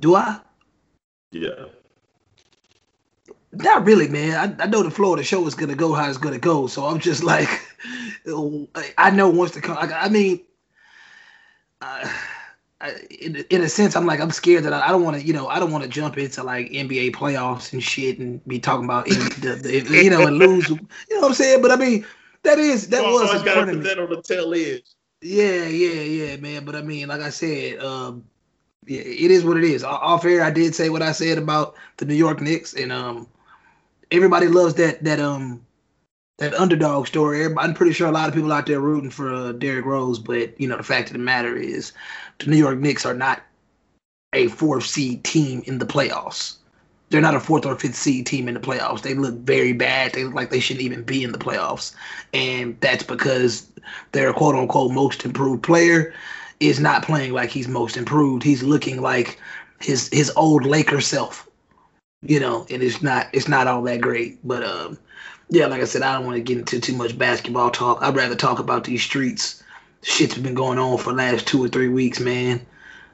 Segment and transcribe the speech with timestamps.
[0.00, 0.40] Do I?
[1.32, 1.66] Yeah.
[3.52, 4.58] Not really, man.
[4.60, 6.66] I, I know the flow of the show is gonna go how it's gonna go,
[6.66, 7.48] so I'm just like,
[8.96, 9.76] I know once to come.
[9.76, 10.40] I, I mean,
[11.80, 12.08] uh,
[12.80, 15.22] I, in, in a sense, I'm like I'm scared that I, I don't want to,
[15.22, 18.58] you know, I don't want to jump into like NBA playoffs and shit and be
[18.58, 20.76] talking about the, the, you know and lose, you
[21.10, 21.60] know what I'm saying?
[21.60, 22.06] But I mean,
[22.42, 24.84] that is that You was always in gotta put that on the tail edge.
[25.20, 26.64] Yeah, yeah, yeah, man.
[26.64, 28.24] But I mean, like I said, um,
[28.86, 29.84] it is what it is.
[29.84, 33.26] Off air, I did say what I said about the New York Knicks, and um,
[34.10, 35.64] everybody loves that that um
[36.38, 37.44] that underdog story.
[37.44, 40.58] I'm pretty sure a lot of people out there rooting for uh, Derrick Rose, but
[40.60, 41.92] you know the fact of the matter is,
[42.38, 43.42] the New York Knicks are not
[44.32, 46.56] a fourth seed team in the playoffs.
[47.10, 49.02] They're not a fourth or fifth seed team in the playoffs.
[49.02, 50.12] They look very bad.
[50.12, 51.94] They look like they shouldn't even be in the playoffs,
[52.32, 53.70] and that's because
[54.12, 56.14] their quote unquote most improved player
[56.60, 58.42] is not playing like he's most improved.
[58.42, 59.40] He's looking like
[59.80, 61.48] his his old Laker self.
[62.22, 64.38] You know, and it's not it's not all that great.
[64.46, 64.98] But um
[65.48, 68.02] yeah, like I said, I don't want to get into too much basketball talk.
[68.02, 69.62] I'd rather talk about these streets.
[70.02, 72.64] Shit's been going on for the last two or three weeks, man.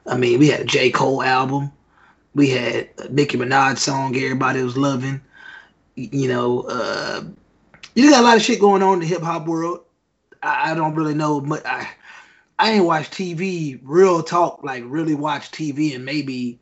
[0.05, 0.91] I mean, we had a J.
[0.91, 1.71] Cole album.
[2.35, 5.19] We had a Nicki Minaj song everybody was loving.
[5.95, 7.23] You know, uh,
[7.95, 9.81] you got a lot of shit going on in the hip hop world.
[10.43, 11.63] I, I don't really know much.
[11.65, 11.89] I,
[12.59, 16.59] I ain't watched TV, real talk, like really watch TV in maybe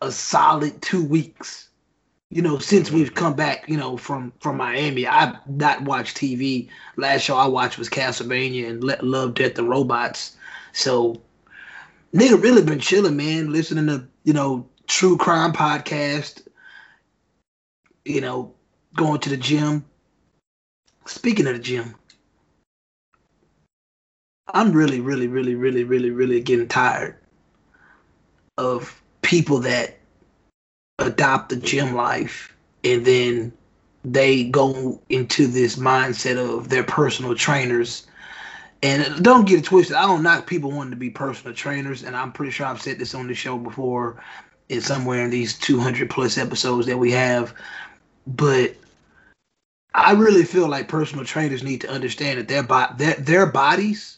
[0.00, 1.68] a solid two weeks.
[2.30, 3.14] You know, since we've mm-hmm.
[3.14, 6.68] come back, you know, from from Miami, I've not watched TV.
[6.96, 10.36] Last show I watched was Castlevania and Let Love, Death, and Robots.
[10.72, 11.22] So,
[12.12, 13.50] nigga, really been chilling, man.
[13.50, 16.46] Listening to you know true crime podcast.
[18.04, 18.54] You know,
[18.94, 19.84] going to the gym.
[21.06, 21.94] Speaking of the gym,
[24.54, 27.16] I'm really, really, really, really, really, really getting tired
[28.56, 29.98] of people that
[30.98, 32.54] adopt the gym life
[32.84, 33.52] and then
[34.04, 38.06] they go into this mindset of their personal trainers.
[38.82, 39.96] And don't get it twisted.
[39.96, 42.98] I don't knock people wanting to be personal trainers, and I'm pretty sure I've said
[42.98, 44.22] this on the show before,
[44.68, 47.52] in somewhere in these 200 plus episodes that we have.
[48.26, 48.76] But
[49.94, 54.17] I really feel like personal trainers need to understand that their bo- their their bodies,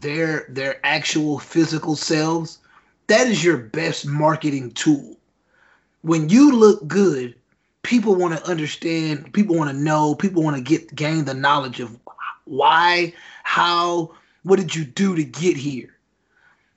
[0.00, 2.58] their their actual physical selves,
[3.08, 5.16] that is your best marketing tool.
[6.02, 7.34] When you look good,
[7.82, 11.80] people want to understand, people want to know, people want to get gain the knowledge
[11.80, 11.98] of
[12.44, 13.12] why,
[13.44, 15.94] how, what did you do to get here.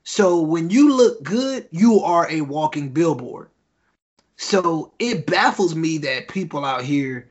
[0.04, 3.50] So when you look good, you are a walking billboard.
[4.38, 7.30] So it baffles me that people out here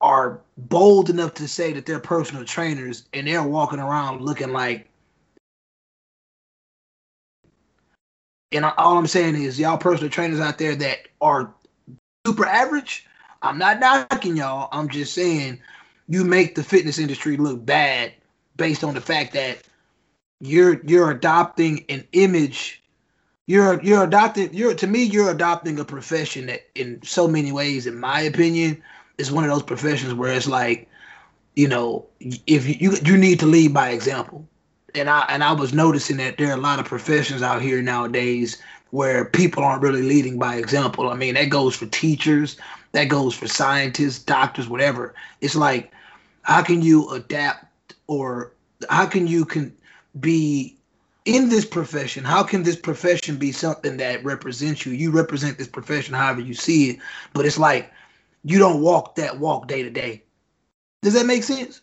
[0.00, 4.88] are bold enough to say that they're personal trainers and they're walking around looking like
[8.54, 11.52] and all I'm saying is y'all personal trainers out there that are
[12.26, 13.06] super average,
[13.42, 14.68] I'm not knocking y'all.
[14.72, 15.60] I'm just saying
[16.08, 18.12] you make the fitness industry look bad
[18.56, 19.58] based on the fact that
[20.40, 22.82] you're you're adopting an image
[23.46, 27.86] you're you're adopting you're to me you're adopting a profession that in so many ways
[27.86, 28.82] in my opinion
[29.16, 30.88] is one of those professions where it's like
[31.54, 34.46] you know if you you, you need to lead by example
[34.94, 37.82] and I and I was noticing that there are a lot of professions out here
[37.82, 38.58] nowadays
[38.90, 41.08] where people aren't really leading by example.
[41.08, 42.56] I mean, that goes for teachers,
[42.92, 45.14] that goes for scientists, doctors, whatever.
[45.40, 45.92] It's like,
[46.42, 48.52] how can you adapt or
[48.88, 49.74] how can you can
[50.20, 50.76] be
[51.24, 52.22] in this profession?
[52.22, 54.92] How can this profession be something that represents you?
[54.92, 56.98] You represent this profession however you see it,
[57.32, 57.90] but it's like
[58.44, 60.22] you don't walk that walk day to day.
[61.02, 61.80] Does that make sense?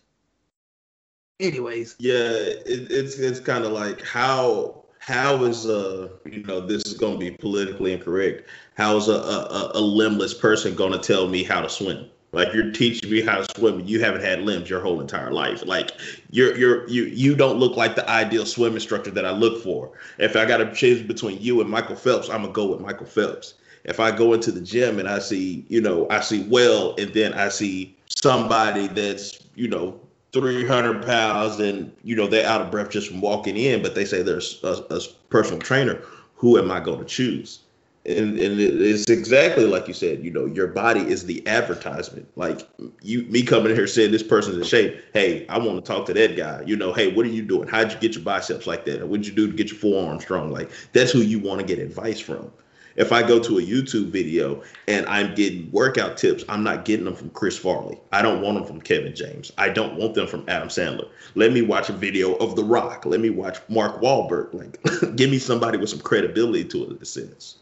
[1.40, 6.84] Anyways, Yeah, it, it's it's kind of like how how is uh you know this
[6.84, 8.48] is going to be politically incorrect.
[8.74, 12.08] How is a, a a limbless person going to tell me how to swim?
[12.32, 15.66] Like you're teaching me how to swim, you haven't had limbs your whole entire life.
[15.66, 15.90] Like
[16.30, 19.92] you're you're you you don't look like the ideal swim instructor that I look for.
[20.18, 23.06] If I got to choose between you and Michael Phelps, I'm gonna go with Michael
[23.06, 23.54] Phelps.
[23.84, 27.12] If I go into the gym and I see you know I see well, and
[27.12, 30.00] then I see somebody that's you know
[30.32, 34.04] 300 pounds and you know they're out of breath just from walking in but they
[34.04, 36.00] say there's a, a personal trainer.
[36.36, 37.60] Who am i going to choose?
[38.04, 42.26] And and it's exactly like you said you know your body is the advertisement.
[42.36, 42.66] Like
[43.02, 46.06] you me coming in here saying this person's in shape hey i want to talk
[46.06, 46.62] to that guy.
[46.66, 47.68] You know hey what are you doing?
[47.68, 49.06] How'd you get your biceps like that?
[49.06, 50.50] What'd you do to get your forearm strong?
[50.50, 52.50] Like that's who you want to get advice from
[52.96, 57.04] If I go to a YouTube video and I'm getting workout tips, I'm not getting
[57.04, 57.98] them from Chris Farley.
[58.12, 59.52] I don't want them from Kevin James.
[59.58, 61.08] I don't want them from Adam Sandler.
[61.34, 63.06] Let me watch a video of The Rock.
[63.06, 64.52] Let me watch Mark Wahlberg.
[64.52, 67.58] Like, give me somebody with some credibility to it, in a sense.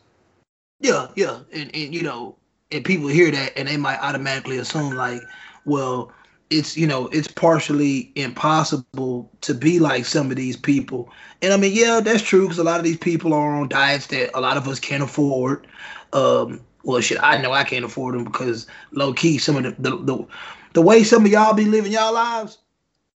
[0.81, 2.37] Yeah, yeah, and and you know,
[2.73, 5.21] and people hear that and they might automatically assume like,
[5.65, 6.11] well,
[6.51, 11.11] it's you know it's partially impossible to be like some of these people.
[11.43, 14.09] And i mean yeah that's true because a lot of these people are on diets
[14.09, 15.67] that a lot of us can't afford.
[16.13, 19.91] Um well shit i know i can't afford them because low key some of the
[19.91, 20.27] the, the,
[20.75, 22.59] the way some of y'all be living y'all lives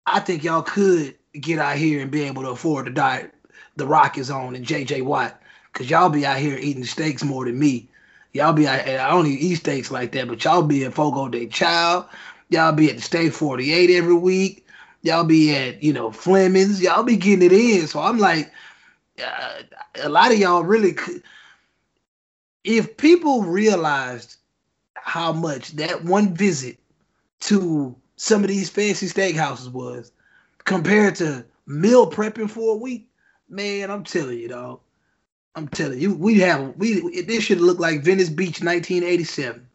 [0.07, 3.35] i think y'all could get out here and be able to afford the diet
[3.77, 5.41] the rock is on and jj watt
[5.73, 7.89] because y'all be out here eating steaks more than me.
[8.33, 11.47] Y'all be out i don't eat steaks like that but y'all be at fogo de
[11.47, 12.09] chao
[12.51, 14.67] Y'all be at the Steak 48 every week.
[15.03, 16.83] Y'all be at, you know, Fleming's.
[16.83, 17.87] Y'all be getting it in.
[17.87, 18.53] So I'm like,
[19.25, 19.63] uh,
[20.03, 21.23] a lot of y'all really could.
[22.65, 24.37] If people realized
[24.95, 26.79] how much that one visit
[27.41, 30.13] to some of these fancy steakhouses was
[30.65, 33.09] compared to meal prepping for a week,
[33.49, 34.81] man, I'm telling you, dog.
[35.55, 39.67] I'm telling you, we have we this should look like Venice Beach 1987.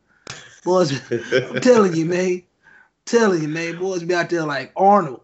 [0.64, 2.44] Boys, I'm telling you, man
[3.06, 5.22] telling you, man, boys be out there like Arnold.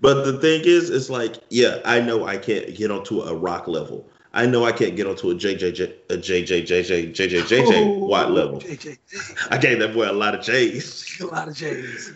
[0.00, 3.66] But the thing is, it's like, yeah, I know I can't get onto a rock
[3.66, 4.08] level.
[4.32, 5.80] I know I can't get onto a JJ
[6.10, 8.60] a JJ JJ JJ JJ oh, Watt level.
[8.60, 8.98] JJ.
[9.50, 11.20] I gave that boy a lot of J's.
[11.20, 12.12] A lot of J's.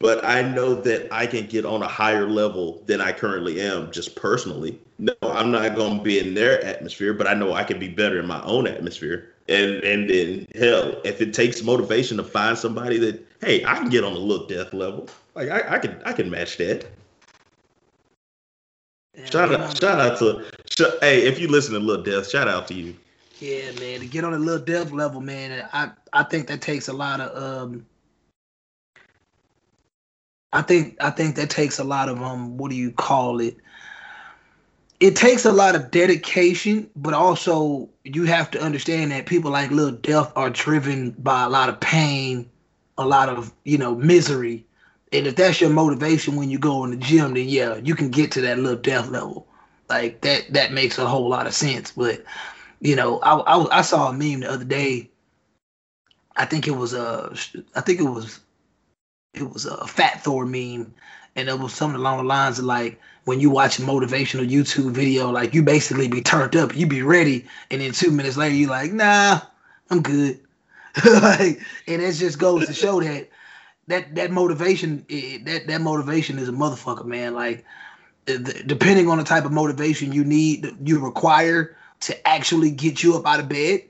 [0.00, 3.90] But I know that I can get on a higher level than I currently am,
[3.90, 4.78] just personally.
[4.98, 7.88] No, I'm not going to be in their atmosphere, but I know I can be
[7.88, 9.33] better in my own atmosphere.
[9.48, 13.90] And and then hell, if it takes motivation to find somebody that, hey, I can
[13.90, 15.08] get on a little death level.
[15.34, 16.86] Like I, I can I can match that.
[19.16, 22.48] Yeah, shout out, shout out to, sh- hey, if you listen to Little Death, shout
[22.48, 22.96] out to you.
[23.38, 26.88] Yeah, man, to get on a little death level, man, I I think that takes
[26.88, 27.86] a lot of um.
[30.52, 32.56] I think I think that takes a lot of um.
[32.56, 33.56] What do you call it?
[35.04, 39.70] It takes a lot of dedication, but also you have to understand that people like
[39.70, 42.48] Lil Death are driven by a lot of pain,
[42.96, 44.64] a lot of you know misery,
[45.12, 48.10] and if that's your motivation when you go in the gym, then yeah, you can
[48.10, 49.46] get to that Lil Death level.
[49.90, 51.92] Like that that makes a whole lot of sense.
[51.92, 52.24] But
[52.80, 55.10] you know, I I, I saw a meme the other day.
[56.34, 57.36] I think it was a
[57.74, 58.40] I think it was
[59.34, 60.94] it was a Fat Thor meme,
[61.36, 64.90] and it was something along the lines of like when you watch a motivational YouTube
[64.92, 68.54] video, like you basically be turned up, you be ready, and then two minutes later
[68.54, 69.40] you like, nah,
[69.90, 70.40] I'm good.
[71.04, 73.28] like, and it just goes to show that
[73.88, 75.04] that that motivation
[75.44, 77.34] that that motivation is a motherfucker, man.
[77.34, 77.64] Like
[78.26, 83.26] depending on the type of motivation you need, you require to actually get you up
[83.26, 83.82] out of bed,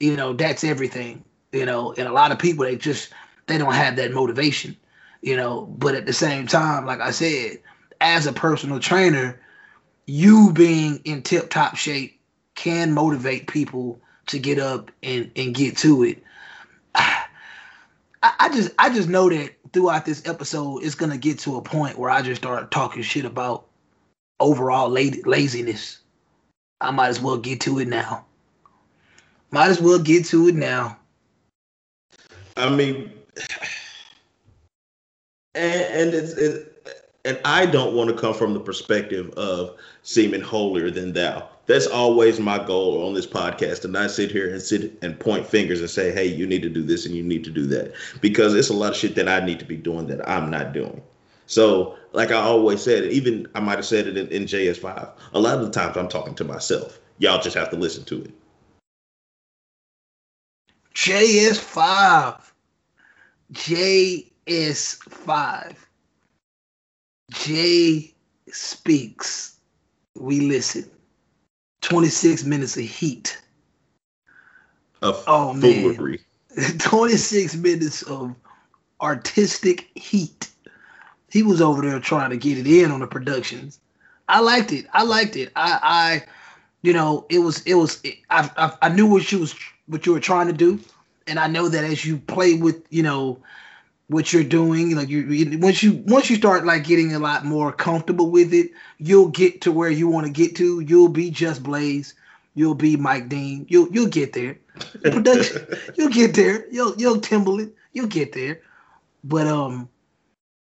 [0.00, 1.24] you know, that's everything.
[1.52, 3.12] You know, and a lot of people they just
[3.46, 4.76] they don't have that motivation,
[5.20, 5.66] you know.
[5.66, 7.58] But at the same time, like I said,
[8.02, 9.40] as a personal trainer,
[10.06, 12.20] you being in tip top shape
[12.56, 16.22] can motivate people to get up and, and get to it.
[16.94, 17.24] I,
[18.22, 21.96] I just I just know that throughout this episode, it's gonna get to a point
[21.96, 23.66] where I just start talking shit about
[24.40, 25.98] overall la- laziness.
[26.80, 28.26] I might as well get to it now.
[29.52, 30.98] Might as well get to it now.
[32.56, 33.12] I mean,
[35.54, 36.71] and, and it's it,
[37.24, 41.48] and I don't want to come from the perspective of seeming holier than thou.
[41.66, 45.46] That's always my goal on this podcast, and not sit here and sit and point
[45.46, 47.92] fingers and say, "Hey, you need to do this and you need to do that,"
[48.20, 50.72] because it's a lot of shit that I need to be doing that I'm not
[50.72, 51.00] doing.
[51.46, 55.10] So, like I always said, even I might have said it in, in JS5.
[55.34, 56.98] A lot of the times, I'm talking to myself.
[57.18, 58.30] Y'all just have to listen to it.
[60.94, 62.40] JS5.
[63.52, 65.76] JS5.
[67.32, 68.14] Jay
[68.50, 69.56] speaks.
[70.14, 70.90] We listen.
[71.82, 73.40] 26 minutes of heat.
[75.00, 76.20] Of oh, foolery.
[76.56, 76.78] Man.
[76.78, 78.34] 26 minutes of
[79.00, 80.48] artistic heat.
[81.30, 83.80] He was over there trying to get it in on the productions.
[84.28, 84.86] I liked it.
[84.92, 85.50] I liked it.
[85.56, 86.22] I, I
[86.82, 88.00] you know, it was, it was.
[88.04, 89.54] It, I, I, I knew what you was,
[89.86, 90.78] what you were trying to do,
[91.26, 93.38] and I know that as you play with, you know,
[94.12, 97.72] what you're doing like you once you once you start like getting a lot more
[97.72, 100.80] comfortable with it you'll get to where you want to get to.
[100.80, 102.14] You'll be just blaze.
[102.54, 103.66] You'll be mike dean.
[103.68, 104.58] You'll you'll get there.
[105.02, 105.66] Production
[105.96, 106.66] you'll get there.
[106.70, 108.60] You'll you'll Timbaland you'll get there.
[109.24, 109.88] But um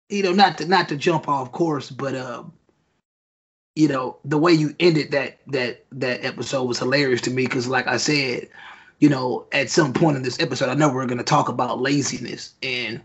[0.10, 2.52] you know not to not to jump off course but um
[3.78, 7.68] you know, the way you ended that that that episode was hilarious to me because,
[7.68, 8.50] like I said,
[8.98, 11.80] you know, at some point in this episode, I know we're going to talk about
[11.80, 13.00] laziness, and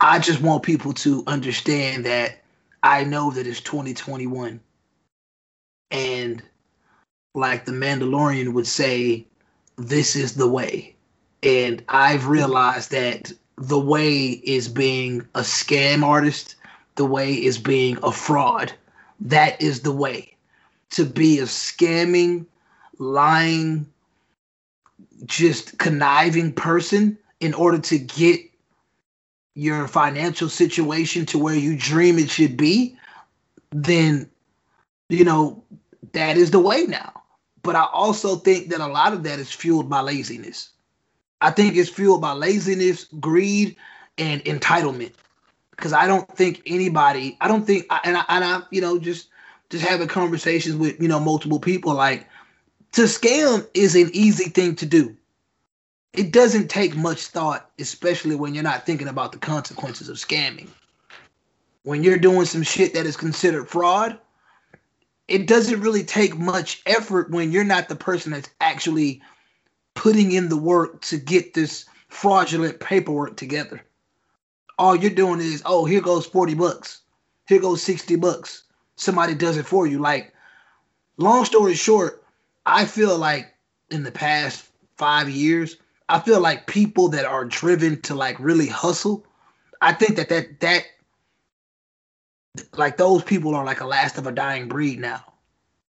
[0.00, 2.38] I just want people to understand that
[2.82, 4.60] I know that it's 2021,
[5.90, 6.42] and
[7.34, 9.26] like the Mandalorian would say,
[9.76, 10.94] this is the way.
[11.42, 16.56] And I've realized that the way is being a scam artist,
[16.96, 18.72] the way is being a fraud.
[19.20, 20.34] That is the way.
[20.90, 22.46] To be a scamming,
[22.98, 23.86] lying,
[25.26, 28.49] just conniving person in order to get
[29.60, 32.96] your financial situation to where you dream it should be,
[33.72, 34.26] then,
[35.10, 35.62] you know,
[36.12, 37.12] that is the way now.
[37.62, 40.70] But I also think that a lot of that is fueled by laziness.
[41.42, 43.76] I think it's fueled by laziness, greed,
[44.16, 45.12] and entitlement.
[45.72, 49.28] Because I don't think anybody, I don't think, and I, and I, you know, just
[49.68, 52.26] just having conversations with you know multiple people, like
[52.92, 55.14] to scam is an easy thing to do.
[56.12, 60.68] It doesn't take much thought, especially when you're not thinking about the consequences of scamming.
[61.84, 64.18] When you're doing some shit that is considered fraud,
[65.28, 69.22] it doesn't really take much effort when you're not the person that's actually
[69.94, 73.80] putting in the work to get this fraudulent paperwork together.
[74.78, 77.02] All you're doing is, oh, here goes 40 bucks.
[77.46, 78.64] Here goes 60 bucks.
[78.96, 80.00] Somebody does it for you.
[80.00, 80.34] Like,
[81.16, 82.24] long story short,
[82.66, 83.54] I feel like
[83.90, 85.76] in the past five years,
[86.10, 89.24] I feel like people that are driven to like really hustle,
[89.80, 90.84] I think that that that
[92.76, 95.24] like those people are like a last of a dying breed now.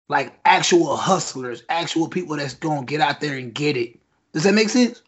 [0.10, 4.00] Like actual hustlers, actual people that's gonna get out there and get it.
[4.34, 5.04] Does that make sense?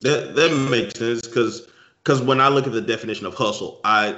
[0.00, 1.68] That that makes sense because
[2.02, 4.16] because when I look at the definition of hustle, I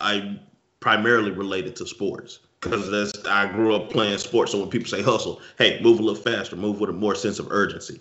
[0.00, 0.40] I I
[0.80, 4.50] primarily related to sports because that's I grew up playing sports.
[4.52, 7.38] So when people say hustle, hey, move a little faster, move with a more sense
[7.38, 8.00] of urgency,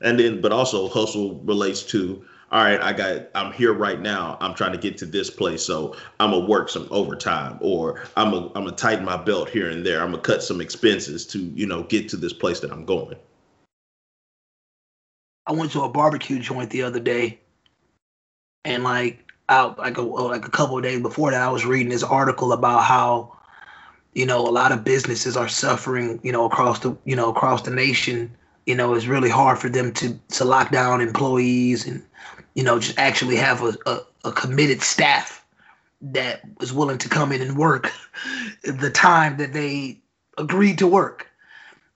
[0.00, 4.38] and then but also hustle relates to all right, I got I'm here right now.
[4.40, 5.62] I'm trying to get to this place.
[5.62, 9.84] So I'm gonna work some overtime or I'm gonna I'm tighten my belt here and
[9.84, 10.00] there.
[10.00, 13.16] I'm gonna cut some expenses to, you know, get to this place that I'm going.
[15.46, 17.38] I went to a barbecue joint the other day
[18.64, 21.66] and like out like a oh, like a couple of days before that I was
[21.66, 23.36] reading this article about how
[24.14, 27.60] you know a lot of businesses are suffering, you know, across the you know across
[27.60, 28.34] the nation
[28.68, 32.04] you know, it's really hard for them to to lock down employees and
[32.54, 35.42] you know just actually have a, a, a committed staff
[36.02, 37.90] that is willing to come in and work
[38.62, 39.98] the time that they
[40.36, 41.26] agreed to work.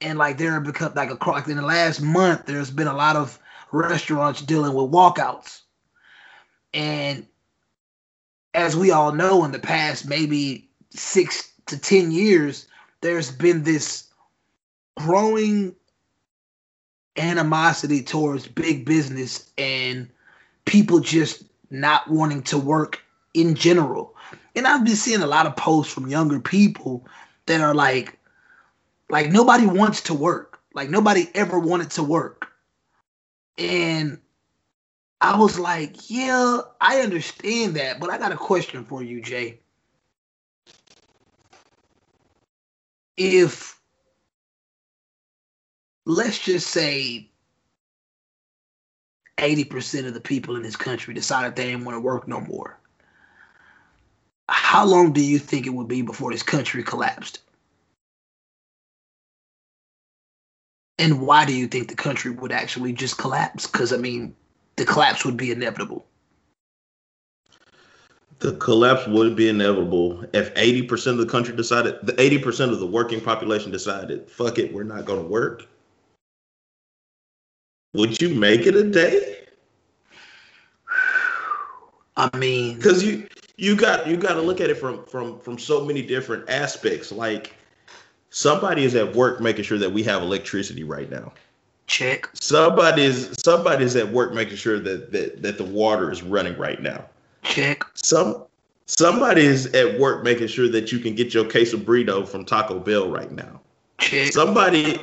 [0.01, 3.17] And like there have become like across in the last month, there's been a lot
[3.17, 3.39] of
[3.71, 5.61] restaurants dealing with walkouts.
[6.73, 7.27] And
[8.55, 12.67] as we all know, in the past maybe six to ten years,
[13.03, 14.09] there's been this
[14.97, 15.77] growing
[17.17, 20.09] animosity towards big business and
[20.65, 23.03] people just not wanting to work
[23.35, 24.15] in general.
[24.55, 27.07] And I've been seeing a lot of posts from younger people
[27.47, 28.19] that are like,
[29.11, 30.61] like nobody wants to work.
[30.75, 32.49] Like nobody ever wanted to work.
[33.59, 34.19] And
[35.21, 39.61] I was like, yeah, I understand that, but I got a question for you, Jay.
[43.17, 43.79] If
[46.07, 47.29] let's just say
[49.39, 52.79] 80% of the people in this country decided they didn't want to work no more.
[54.49, 57.41] How long do you think it would be before this country collapsed?
[60.99, 63.67] And why do you think the country would actually just collapse?
[63.67, 64.35] Because, I mean,
[64.77, 66.07] the collapse would be inevitable.
[68.39, 72.87] The collapse would be inevitable if 80% of the country decided, the 80% of the
[72.87, 75.67] working population decided, fuck it, we're not going to work
[77.93, 79.39] would you make it a day?
[82.17, 85.59] I mean, because you you got you got to look at it from from from
[85.59, 87.11] so many different aspects.
[87.11, 87.55] Like
[88.31, 91.33] somebody is at work making sure that we have electricity right now.
[91.87, 92.29] Check.
[92.35, 96.57] Somebody is somebody is at work making sure that that that the water is running
[96.59, 97.05] right now.
[97.43, 97.85] Check.
[97.95, 98.45] Some
[98.87, 102.45] somebody is at work making sure that you can get your case of burrito from
[102.45, 103.61] Taco Bell right now.
[103.99, 104.33] Check.
[104.33, 105.01] Somebody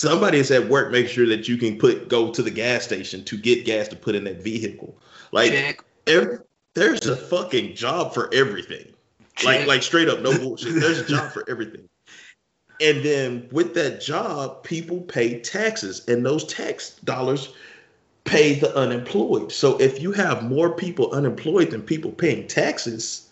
[0.00, 3.22] somebody is at work make sure that you can put go to the gas station
[3.22, 4.98] to get gas to put in that vehicle.
[5.30, 6.38] Like every,
[6.74, 8.94] there's a fucking job for everything.
[9.36, 9.44] Check.
[9.44, 10.80] Like like straight up, no bullshit.
[10.80, 11.86] There's a job for everything.
[12.80, 17.52] And then with that job, people pay taxes, and those tax dollars
[18.24, 19.52] pay the unemployed.
[19.52, 23.28] So if you have more people unemployed than people paying taxes,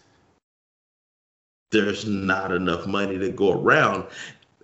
[1.71, 4.05] there's not enough money to go around.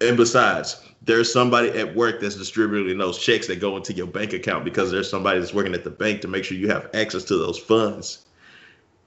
[0.02, 4.32] And besides, there's somebody at work that's distributing those checks that go into your bank
[4.32, 7.24] account because there's somebody that's working at the bank to make sure you have access
[7.24, 8.24] to those funds.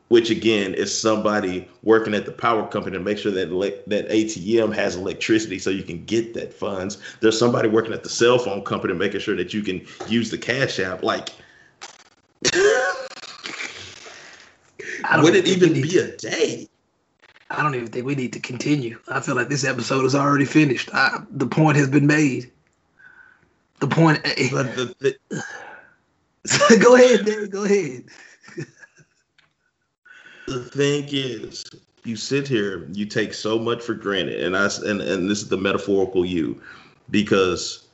[0.09, 3.49] Which again is somebody working at the power company to make sure that
[3.87, 6.97] that ATM has electricity so you can get that funds.
[7.19, 10.37] There's somebody working at the cell phone company making sure that you can use the
[10.37, 11.03] cash app.
[11.03, 11.31] Like,
[15.21, 16.69] would it even be a day?
[17.49, 18.99] I don't even think we need to continue.
[19.07, 20.89] I feel like this episode is already finished.
[20.93, 22.51] I, the point has been made.
[23.79, 24.19] The point.
[24.25, 27.49] Eh, but the, the, go ahead, Dan.
[27.49, 28.05] Go ahead.
[30.47, 31.63] the thing is,
[32.03, 35.49] you sit here, you take so much for granted, and I and and this is
[35.49, 36.61] the metaphorical you,
[37.09, 37.86] because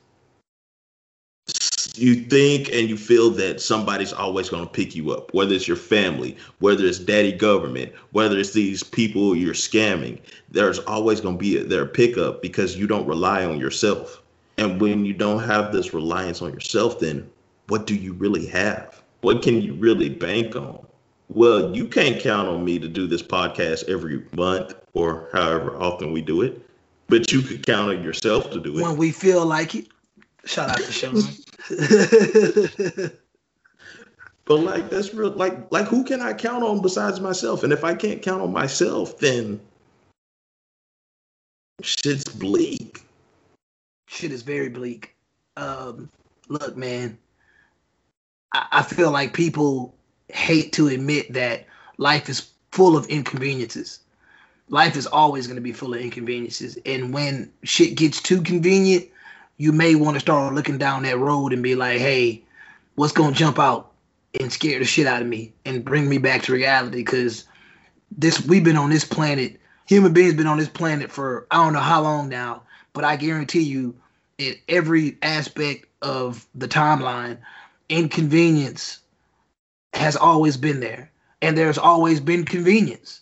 [1.96, 5.68] you think and you feel that somebody's always going to pick you up, whether it's
[5.68, 10.20] your family, whether it's daddy government, whether it's these people you're scamming.
[10.50, 14.22] There's always going to be a, their pickup because you don't rely on yourself.
[14.58, 17.30] And when you don't have this reliance on yourself, then
[17.68, 19.02] what do you really have?
[19.22, 20.86] What can you really bank on?
[21.30, 26.12] Well, you can't count on me to do this podcast every month or however often
[26.12, 26.62] we do it,
[27.08, 28.82] but you could count on yourself to do it.
[28.82, 29.88] When we feel like it.
[30.46, 31.22] Shout out to Sean.
[31.70, 33.14] but
[34.46, 37.64] like that's real like like who can I count on besides myself?
[37.64, 39.60] And if I can't count on myself, then
[41.82, 43.02] shit's bleak.
[44.08, 45.16] Shit is very bleak.
[45.56, 46.10] Um,
[46.50, 47.18] look, man,
[48.54, 49.96] I, I feel like people
[50.30, 51.66] hate to admit that
[51.98, 54.00] life is full of inconveniences.
[54.70, 56.78] Life is always going to be full of inconveniences.
[56.86, 59.08] And when shit gets too convenient,
[59.64, 62.44] you may want to start looking down that road and be like, hey,
[62.96, 63.94] what's gonna jump out
[64.38, 66.98] and scare the shit out of me and bring me back to reality?
[66.98, 67.46] Because
[68.12, 71.72] this we've been on this planet, human beings been on this planet for I don't
[71.72, 73.96] know how long now, but I guarantee you,
[74.38, 77.38] in every aspect of the timeline,
[77.88, 79.00] inconvenience
[79.94, 81.10] has always been there,
[81.42, 83.22] and there's always been convenience.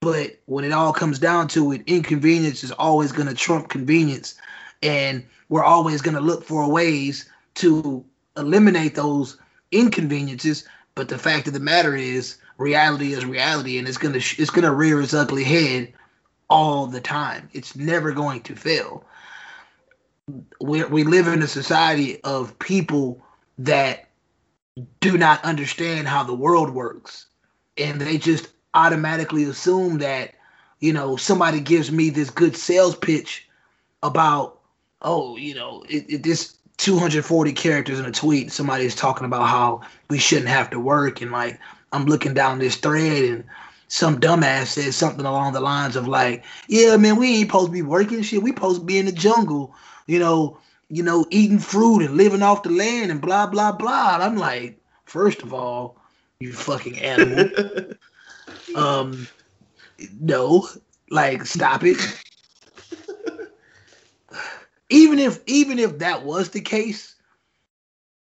[0.00, 4.34] But when it all comes down to it, inconvenience is always going to trump convenience.
[4.82, 8.04] And we're always going to look for ways to
[8.36, 9.38] eliminate those
[9.72, 10.64] inconveniences.
[10.94, 14.72] But the fact of the matter is, reality is reality, and it's gonna it's gonna
[14.72, 15.92] rear its ugly head
[16.48, 17.48] all the time.
[17.52, 19.04] It's never going to fail.
[20.60, 23.22] We we live in a society of people
[23.58, 24.08] that
[25.00, 27.26] do not understand how the world works,
[27.78, 30.34] and they just automatically assume that
[30.80, 33.48] you know somebody gives me this good sales pitch
[34.02, 34.55] about
[35.06, 39.48] oh, you know, it, it, this 240 characters in a tweet, somebody is talking about
[39.48, 41.58] how we shouldn't have to work, and like
[41.92, 43.44] I'm looking down this thread and
[43.88, 47.72] some dumbass says something along the lines of like, yeah, man, we ain't supposed to
[47.72, 48.42] be working shit.
[48.42, 49.72] We supposed to be in the jungle,
[50.06, 54.14] you know, you know, eating fruit and living off the land and blah blah blah.
[54.14, 55.96] And I'm like, first of all,
[56.40, 57.48] you fucking animal.
[58.74, 59.28] um,
[60.20, 60.68] no,
[61.10, 61.96] like stop it
[64.88, 67.14] even if even if that was the case,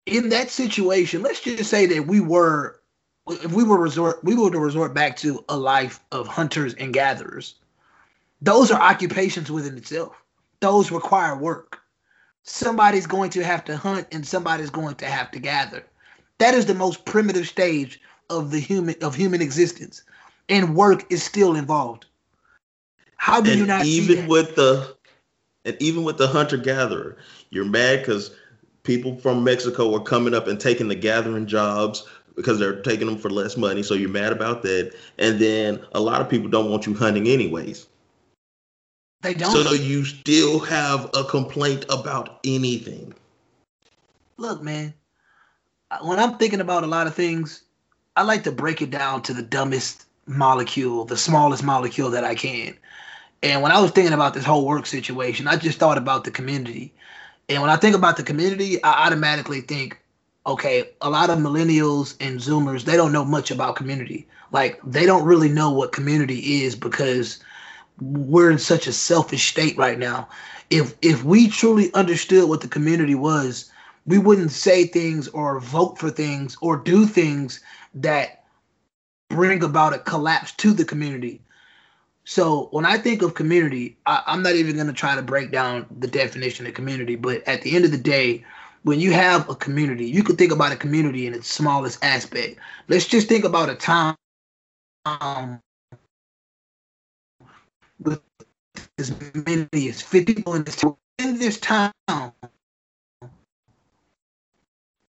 [0.07, 2.81] in that situation, let's just say that we were
[3.29, 6.93] if we were resort we were to resort back to a life of hunters and
[6.93, 7.57] gatherers.
[8.41, 10.15] Those are occupations within itself.
[10.61, 11.81] Those require work.
[12.43, 15.85] Somebody's going to have to hunt and somebody's going to have to gather.
[16.39, 20.03] That is the most primitive stage of the human of human existence.
[20.49, 22.07] And work is still involved.
[23.17, 24.96] How do and you not even with the
[25.67, 27.17] and even with the hunter gatherer,
[27.51, 28.31] you're mad because
[28.85, 33.19] people from Mexico are coming up and taking the gathering jobs because they're taking them
[33.19, 33.83] for less money.
[33.83, 34.95] So you're mad about that.
[35.19, 37.87] And then a lot of people don't want you hunting anyways.
[39.23, 39.53] They don't.
[39.53, 43.13] So you still have a complaint about anything.
[44.37, 44.95] Look, man,
[46.03, 47.63] when I'm thinking about a lot of things,
[48.15, 52.35] I like to break it down to the dumbest molecule, the smallest molecule that I
[52.35, 52.77] can.
[53.43, 56.31] And when I was thinking about this whole work situation, I just thought about the
[56.31, 56.93] community.
[57.49, 60.01] And when I think about the community, I automatically think,
[60.47, 64.27] okay, a lot of millennials and Zoomers, they don't know much about community.
[64.53, 67.39] Like they don't really know what community is because
[68.01, 70.29] we're in such a selfish state right now.
[70.71, 73.71] If if we truly understood what the community was,
[74.07, 77.61] we wouldn't say things or vote for things or do things
[77.95, 78.45] that
[79.29, 81.41] bring about a collapse to the community.
[82.29, 85.53] So when I think of community, I, am not even going to try to break
[85.53, 87.15] down the definition of community.
[87.15, 88.45] But at the end of the day,
[88.83, 92.59] when you have a community, you could think about a community in its smallest aspect.
[92.89, 94.17] Let's just think about a town
[95.05, 95.61] um,
[98.01, 98.21] with
[98.99, 99.15] as
[99.47, 100.83] many as 50 people in this,
[101.21, 101.93] in this town.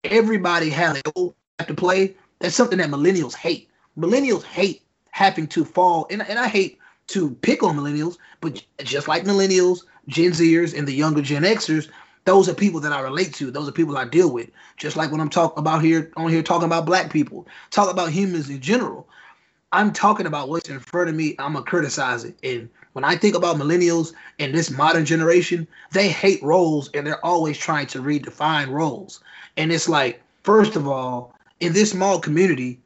[0.02, 2.16] Everybody has to play.
[2.40, 3.70] That's something that millennials hate.
[3.96, 9.08] Millennials hate having to fall, and, and I hate to pick on millennials, but just
[9.08, 11.88] like millennials, Gen Zers, and the younger Gen Xers,
[12.24, 13.50] those are people that I relate to.
[13.50, 14.48] Those are people I deal with.
[14.76, 18.10] Just like when I'm talking about here on here talking about black people, talk about
[18.10, 19.06] humans in general.
[19.72, 21.34] I'm talking about what's in front of me.
[21.38, 22.36] I'm gonna criticize it.
[22.42, 27.24] And when I think about millennials and this modern generation, they hate roles and they're
[27.24, 29.20] always trying to redefine roles.
[29.56, 32.78] And it's like, first of all, in this small community,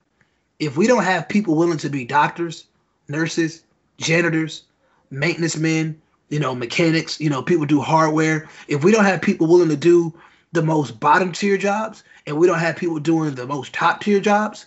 [0.59, 2.65] if we don't have people willing to be doctors,
[3.09, 3.63] nurses,
[3.99, 4.63] janitors,
[5.11, 8.49] maintenance men, you know, mechanics, you know, people do hardware.
[8.69, 10.15] If we don't have people willing to do
[10.53, 14.21] the most bottom tier jobs and we don't have people doing the most top tier
[14.21, 14.67] jobs,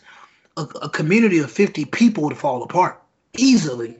[0.57, 3.01] a, a community of 50 people would fall apart
[3.33, 3.97] easily.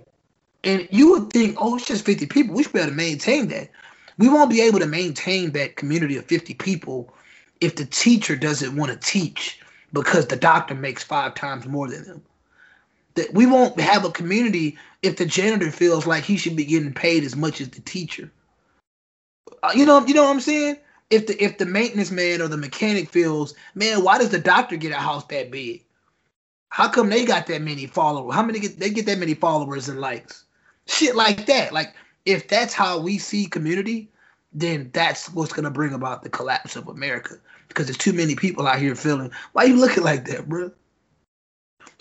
[0.64, 2.56] And you would think, oh, it's just 50 people.
[2.56, 3.70] We should be able to maintain that.
[4.18, 7.14] We won't be able to maintain that community of 50 people
[7.62, 9.60] if the teacher doesn't want to teach
[9.94, 12.22] because the doctor makes five times more than them
[13.16, 16.94] that we won't have a community if the janitor feels like he should be getting
[16.94, 18.32] paid as much as the teacher.
[19.64, 20.78] Uh, you know, you know what I'm saying?
[21.10, 24.78] If the if the maintenance man or the mechanic feels, man, why does the doctor
[24.78, 25.84] get a house that big?
[26.70, 28.34] How come they got that many followers?
[28.34, 30.46] How many get they get that many followers and likes?
[30.88, 31.74] Shit like that.
[31.74, 31.94] Like
[32.26, 34.10] if that's how we see community,
[34.54, 37.36] then that's what's gonna bring about the collapse of America.
[37.68, 39.32] Because there's too many people out here feeling.
[39.52, 40.72] Why you looking like that, bro?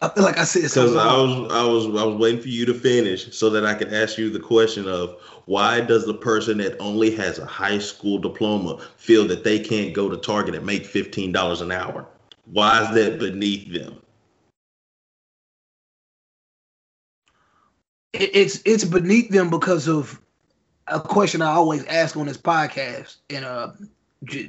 [0.02, 2.64] I feel like I said because I was I was I was waiting for you
[2.64, 6.58] to finish so that I could ask you the question of why does the person
[6.58, 10.64] that only has a high school diploma feel that they can't go to Target and
[10.64, 12.06] make fifteen dollars an hour?
[12.46, 14.00] Why is that beneath them?
[18.14, 20.18] It's it's beneath them because of
[20.86, 23.72] a question I always ask on this podcast, and uh,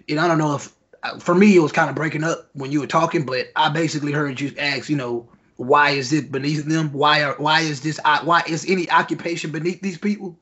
[0.08, 0.74] and I don't know if
[1.20, 4.14] for me it was kind of breaking up when you were talking, but I basically
[4.14, 5.28] heard you ask, you know,
[5.62, 6.92] why is it beneath them?
[6.92, 10.38] Why are why is this why is any occupation beneath these people?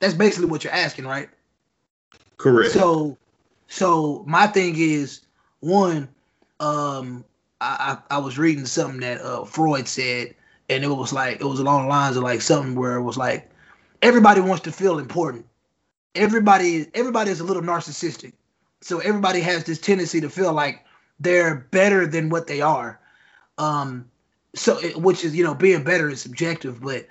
[0.00, 1.28] That's basically what you're asking, right?
[2.36, 2.72] Correct.
[2.72, 3.16] So
[3.68, 5.20] so my thing is
[5.60, 6.08] one,
[6.58, 7.24] um,
[7.60, 10.34] I, I, I was reading something that uh, Freud said,
[10.68, 13.16] and it was like it was along the lines of like something where it was
[13.16, 13.48] like
[14.02, 15.46] everybody wants to feel important.
[16.16, 18.32] Everybody everybody is a little narcissistic,
[18.80, 20.84] so everybody has this tendency to feel like
[21.20, 22.98] they're better than what they are.
[23.58, 24.10] Um,
[24.56, 27.06] so which is you know being better is subjective but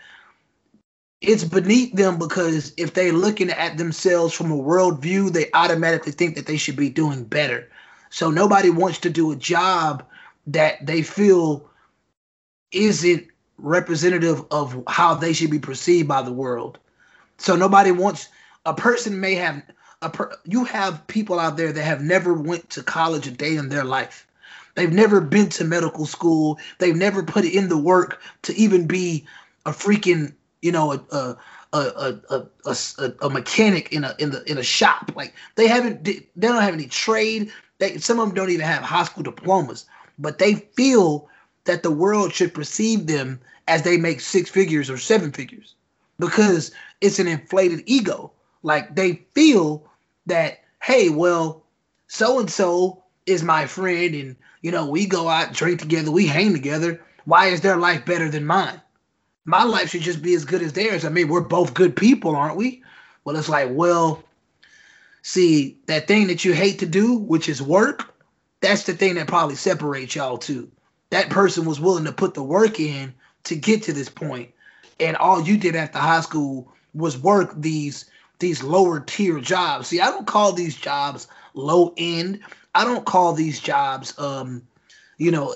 [1.21, 6.35] it's beneath them because if they're looking at themselves from a worldview they automatically think
[6.35, 7.69] that they should be doing better.
[8.09, 10.03] So nobody wants to do a job
[10.47, 11.67] that they feel
[12.71, 13.27] isn't
[13.57, 16.77] representative of how they should be perceived by the world.
[17.37, 18.29] So nobody wants
[18.65, 19.63] a person may have
[20.01, 23.55] a per, you have people out there that have never went to college a day
[23.55, 24.24] in their life
[24.75, 26.59] They've never been to medical school.
[26.79, 29.25] They've never put in the work to even be
[29.65, 31.37] a freaking, you know, a a
[31.73, 35.11] a a, a, a mechanic in a in the in a shop.
[35.15, 37.51] Like they haven't they don't have any trade.
[37.79, 39.85] They some of them don't even have high school diplomas,
[40.19, 41.29] but they feel
[41.65, 45.73] that the world should perceive them as they make six figures or seven figures
[46.19, 48.31] because it's an inflated ego.
[48.63, 49.83] Like they feel
[50.27, 51.63] that, hey, well,
[52.07, 56.25] so and so is my friend and you know, we go out, drink together, we
[56.25, 56.99] hang together.
[57.25, 58.81] Why is their life better than mine?
[59.45, 61.05] My life should just be as good as theirs.
[61.05, 62.81] I mean, we're both good people, aren't we?
[63.23, 64.23] Well, it's like, well,
[65.21, 68.15] see, that thing that you hate to do, which is work,
[68.59, 70.71] that's the thing that probably separates y'all too.
[71.11, 74.49] That person was willing to put the work in to get to this point,
[74.99, 78.05] and all you did after high school was work these
[78.39, 79.89] these lower tier jobs.
[79.89, 82.39] See, I don't call these jobs low end.
[82.75, 84.61] I don't call these jobs, um,
[85.17, 85.55] you know,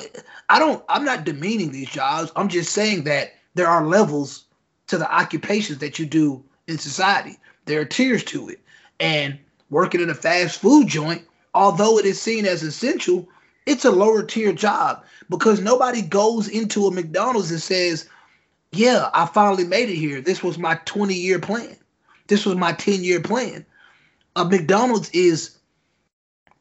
[0.49, 0.83] I don't.
[0.87, 2.31] I'm not demeaning these jobs.
[2.35, 4.45] I'm just saying that there are levels
[4.87, 7.37] to the occupations that you do in society.
[7.65, 8.59] There are tiers to it,
[8.99, 9.37] and
[9.69, 13.27] working in a fast food joint, although it is seen as essential,
[13.65, 18.07] it's a lower tier job because nobody goes into a McDonald's and says,
[18.71, 20.21] "Yeah, I finally made it here.
[20.21, 21.75] This was my 20 year plan.
[22.27, 23.65] This was my 10 year plan."
[24.37, 25.58] A McDonald's is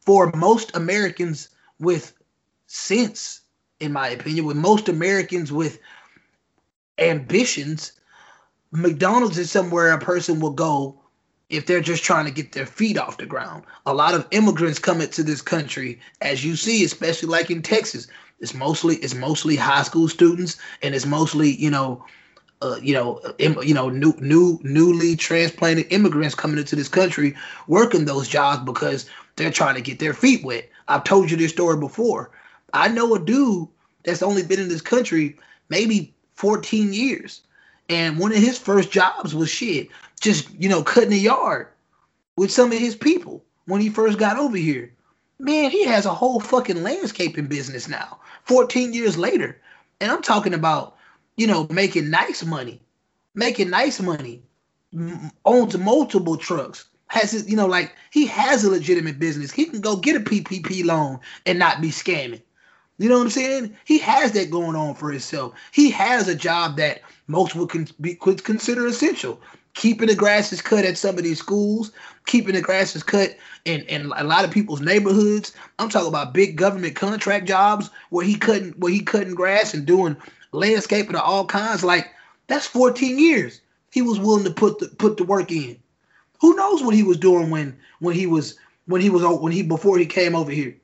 [0.09, 2.13] for most Americans with
[2.65, 3.41] sense,
[3.79, 5.77] in my opinion, with most Americans with
[6.97, 7.91] ambitions,
[8.71, 10.99] McDonald's is somewhere a person will go
[11.51, 13.65] if they're just trying to get their feet off the ground.
[13.85, 18.07] A lot of immigrants come into this country, as you see, especially like in Texas.
[18.39, 22.03] It's mostly it's mostly high school students and it's mostly, you know,
[22.61, 27.35] uh, you know, Im, you know, new, new, newly transplanted immigrants coming into this country
[27.67, 30.69] working those jobs because they're trying to get their feet wet.
[30.87, 32.31] I've told you this story before.
[32.73, 33.67] I know a dude
[34.03, 35.37] that's only been in this country
[35.69, 37.41] maybe 14 years,
[37.87, 41.67] and one of his first jobs was shit, just you know, cutting a yard
[42.35, 44.93] with some of his people when he first got over here.
[45.39, 48.19] Man, he has a whole fucking landscaping business now.
[48.43, 49.61] 14 years later,
[50.01, 50.97] and I'm talking about
[51.39, 52.81] you know, making nice money,
[53.33, 54.43] making nice money,
[55.45, 59.49] owns multiple trucks, has his, you know, like he has a legitimate business.
[59.49, 62.41] He can go get a PPP loan and not be scamming.
[62.97, 63.77] You know what I'm saying?
[63.85, 65.53] He has that going on for himself.
[65.71, 69.39] He has a job that most would, con- be, consider essential.
[69.75, 71.93] Keeping the grasses cut at some of these schools,
[72.25, 75.53] keeping the grasses cut in, in a lot of people's neighborhoods.
[75.77, 79.85] I'm talking about big government contract jobs where he couldn't where he cutting grass and
[79.85, 80.17] doing
[80.51, 81.83] landscaping of all kinds.
[81.83, 82.11] Like
[82.47, 85.77] that's 14 years he was willing to put the put the work in.
[86.41, 89.63] Who knows what he was doing when when he was when he was when he
[89.63, 90.75] before he came over here.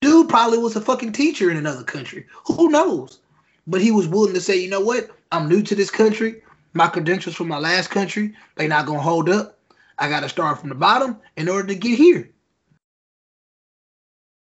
[0.00, 2.26] Dude probably was a fucking teacher in another country.
[2.46, 3.18] Who knows?
[3.66, 5.10] But he was willing to say, you know what?
[5.32, 6.42] I'm new to this country.
[6.72, 9.58] My credentials from my last country, they not gonna hold up.
[9.98, 12.30] I gotta start from the bottom in order to get here.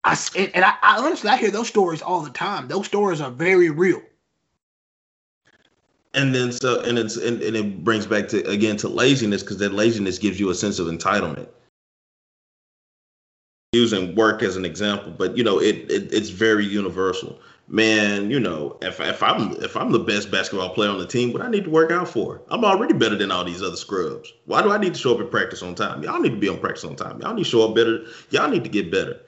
[0.03, 2.67] I and, and I, I honestly I hear those stories all the time.
[2.67, 4.01] Those stories are very real
[6.15, 9.57] and then so and it's and, and it brings back to again to laziness because
[9.57, 11.47] that laziness gives you a sense of entitlement.
[13.73, 17.39] Using work as an example but you know it, it it's very universal.
[17.67, 21.33] Man you know if, if i'm if i'm the best basketball player on the team
[21.33, 22.41] what i need to work out for?
[22.49, 24.31] I'm already better than all these other scrubs.
[24.45, 26.03] Why do i need to show up at practice on time?
[26.03, 27.21] Y'all need to be on practice on time.
[27.21, 28.05] Y'all need to show up better.
[28.29, 29.19] Y'all need to get better.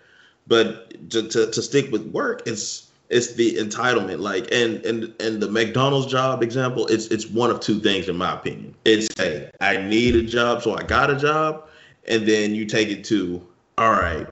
[0.45, 4.19] But to, to, to stick with work it's it's the entitlement.
[4.19, 8.17] Like and and and the mcdonald's job example it's it's one of two things in
[8.17, 8.75] my opinion.
[8.85, 11.67] It's hey i need a job so i got a job
[12.07, 13.45] and then you take it to
[13.77, 14.27] all right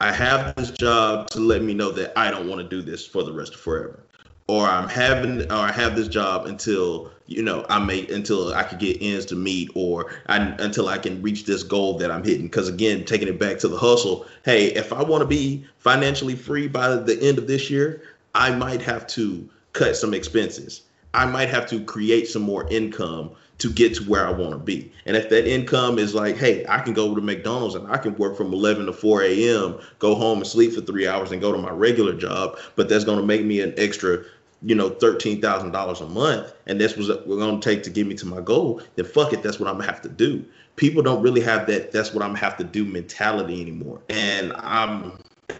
[0.00, 3.06] i have this job to let me know that i don't want to do this
[3.06, 4.00] for the rest of forever.
[4.48, 8.62] Or i'm having or i have this job until you know i may until i
[8.62, 12.24] can get ends to meet or I, until i can reach this goal that i'm
[12.24, 12.46] hitting.
[12.46, 16.36] Because again taking it back to the hustle hey if i want to be financially
[16.36, 18.02] free by the end of this year
[18.34, 20.82] i might have to cut some expenses.
[21.12, 24.58] I might have to create some more income to get to where i want to
[24.58, 24.92] be.
[25.06, 28.14] And if that income is like hey i can go to mcdonald's and i can
[28.16, 31.52] work from 11 to 4 a.m go home and sleep for three hours and go
[31.52, 34.22] to my regular job but that's going to make me an extra
[34.62, 38.06] you know, thirteen thousand dollars a month, and this was we're gonna take to get
[38.06, 40.44] me to my goal, then fuck it, that's what I'm gonna have to do.
[40.76, 41.92] People don't really have that.
[41.92, 44.00] That's what I'm gonna have to do mentality anymore.
[44.08, 45.12] And I'm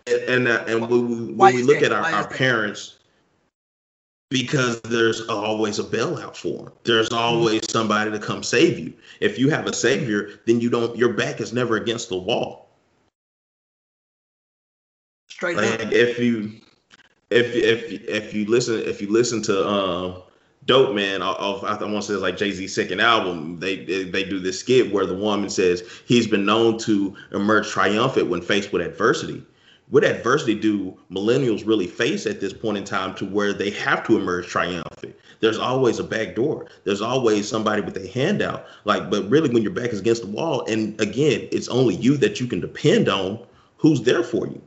[0.07, 2.99] and uh, and when we, when we look at our, our parents,
[4.31, 6.73] because there's always a bailout for them.
[6.85, 8.93] There's always somebody to come save you.
[9.21, 10.97] If you have a savior, then you don't.
[10.97, 12.69] Your back is never against the wall.
[15.29, 15.93] Straight like up.
[15.93, 16.61] If you
[17.31, 20.23] if if if you listen if you listen to um
[20.65, 24.25] Dope Man off I want to say it's like Jay Z's second album, they, they
[24.25, 28.73] do this skit where the woman says he's been known to emerge triumphant when faced
[28.73, 29.45] with adversity.
[29.91, 34.05] What adversity do millennials really face at this point in time to where they have
[34.09, 35.15] to emerge triumphant?
[35.39, 36.67] There's always a back door.
[36.83, 38.67] There's always somebody with a handout.
[38.85, 42.17] Like, but really, when your back is against the wall, and again, it's only you
[42.17, 43.39] that you can depend on.
[43.77, 44.61] Who's there for you?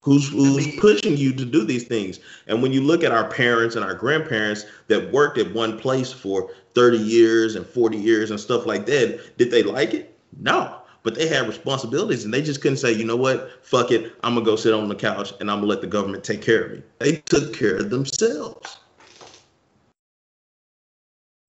[0.00, 2.20] Who's who's pushing you to do these things.
[2.46, 6.12] And when you look at our parents and our grandparents that worked at one place
[6.12, 10.16] for 30 years and 40 years and stuff like that, did they like it?
[10.40, 10.76] No.
[11.02, 14.34] But they had responsibilities and they just couldn't say, you know what, fuck it, I'm
[14.34, 16.72] gonna go sit on the couch and I'm gonna let the government take care of
[16.72, 16.82] me.
[16.98, 18.78] They took care of themselves.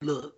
[0.02, 0.36] Look,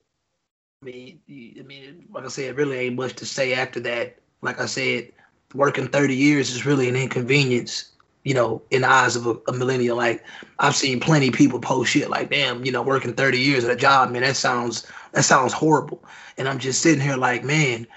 [0.81, 4.17] I mean, I mean, like I said, really ain't much to say after that.
[4.41, 5.11] Like I said,
[5.53, 7.90] working 30 years is really an inconvenience
[8.23, 9.97] you know, in the eyes of a, a, millennial.
[9.97, 10.23] Like
[10.59, 13.71] I've seen plenty of people post shit like, damn, you know, working 30 years at
[13.71, 16.03] a job, man, that sounds that sounds horrible.
[16.37, 17.87] And I'm just sitting here like, man,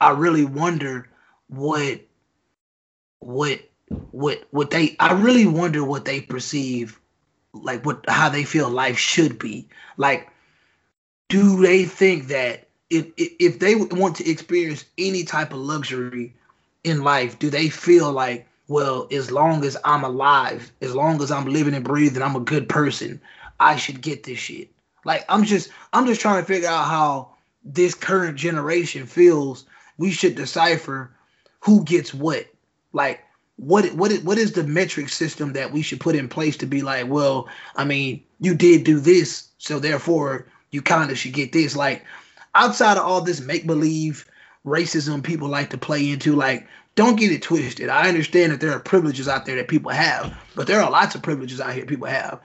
[0.00, 1.08] I really wonder
[1.48, 2.00] what
[3.20, 3.60] what
[4.10, 6.98] what what they I really wonder what they perceive
[7.52, 9.68] like what how they feel life should be.
[9.96, 10.30] Like
[11.28, 16.34] do they think that if if they want to experience any type of luxury
[16.84, 21.30] in life, do they feel like well, as long as I'm alive, as long as
[21.30, 23.20] I'm living and breathing, I'm a good person.
[23.60, 24.70] I should get this shit.
[25.04, 27.30] Like I'm just I'm just trying to figure out how
[27.64, 29.66] this current generation feels.
[29.98, 31.10] We should decipher
[31.60, 32.46] who gets what.
[32.92, 33.20] Like
[33.56, 36.82] what what what is the metric system that we should put in place to be
[36.82, 41.52] like, well, I mean, you did do this, so therefore you kind of should get
[41.52, 41.76] this.
[41.76, 42.04] Like
[42.54, 44.26] outside of all this make believe
[44.64, 47.88] racism people like to play into, like don't get it twisted.
[47.88, 51.14] I understand that there are privileges out there that people have, but there are lots
[51.14, 52.40] of privileges out here people have.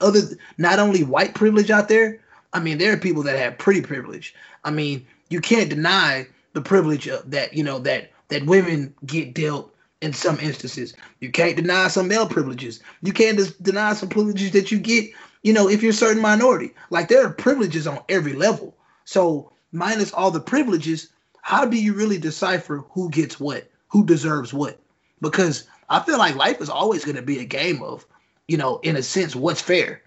[0.00, 0.20] Other
[0.58, 2.20] not only white privilege out there,
[2.52, 4.34] I mean there are people that have pretty privilege.
[4.64, 9.34] I mean you can't deny the privilege of that you know that that women get
[9.34, 10.94] dealt in some instances.
[11.20, 12.80] You can't deny some male privileges.
[13.02, 15.10] You can't deny some privileges that you get,
[15.42, 16.74] you know, if you're a certain minority.
[16.90, 18.76] Like there are privileges on every level.
[19.04, 21.08] So minus all the privileges,
[21.40, 24.80] how do you really decipher who gets what, who deserves what?
[25.20, 28.04] Because I feel like life is always going to be a game of,
[28.48, 30.02] you know, in a sense, what's fair.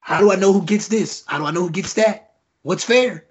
[0.00, 1.24] How do I know who gets this?
[1.26, 2.34] How do I know who gets that?
[2.62, 3.24] What's fair?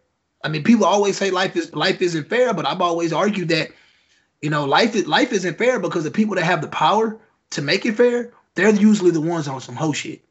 [0.43, 3.69] I mean, people always say life is life isn't fair, but I've always argued that
[4.41, 7.19] you know, life is life isn't fair because the people that have the power
[7.51, 10.23] to make it fair, they're usually the ones on some hoe shit.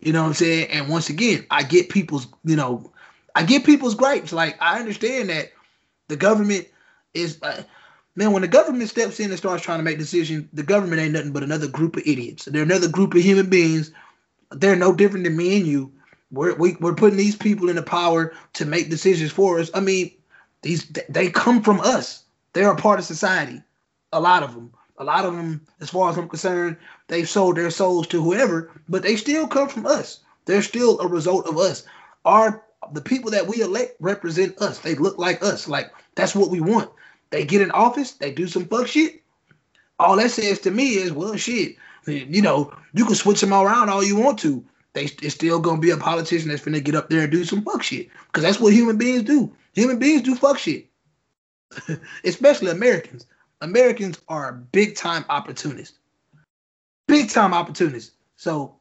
[0.00, 0.70] You know what I'm saying?
[0.70, 2.92] And once again, I get people's, you know,
[3.34, 4.32] I get people's gripes.
[4.32, 5.52] Like I understand that
[6.08, 6.68] the government
[7.14, 7.62] is uh,
[8.16, 11.12] man, when the government steps in and starts trying to make decisions, the government ain't
[11.12, 12.44] nothing but another group of idiots.
[12.44, 13.90] They're another group of human beings.
[14.50, 15.92] They're no different than me and you.
[16.30, 19.58] We're we, are we are putting these people in the power to make decisions for
[19.58, 19.70] us.
[19.74, 20.12] I mean,
[20.62, 22.24] these they come from us.
[22.52, 23.62] They're a part of society.
[24.12, 24.72] A lot of them.
[24.98, 26.76] A lot of them, as far as I'm concerned,
[27.08, 30.20] they've sold their souls to whoever, but they still come from us.
[30.44, 31.84] They're still a result of us.
[32.24, 34.78] Our the people that we elect represent us.
[34.78, 35.68] They look like us.
[35.68, 36.90] Like that's what we want.
[37.30, 39.22] They get in office, they do some fuck shit.
[39.98, 41.76] All that says to me is, well, shit.
[42.06, 44.64] You know, you can switch them around all you want to.
[44.92, 47.62] They it's still gonna be a politician that's gonna get up there and do some
[47.62, 48.08] fuck shit.
[48.32, 49.52] Cause that's what human beings do.
[49.72, 50.86] Human beings do fuck shit.
[52.24, 53.26] especially Americans.
[53.60, 55.98] Americans are big time opportunists.
[57.08, 58.12] Big time opportunists.
[58.36, 58.76] So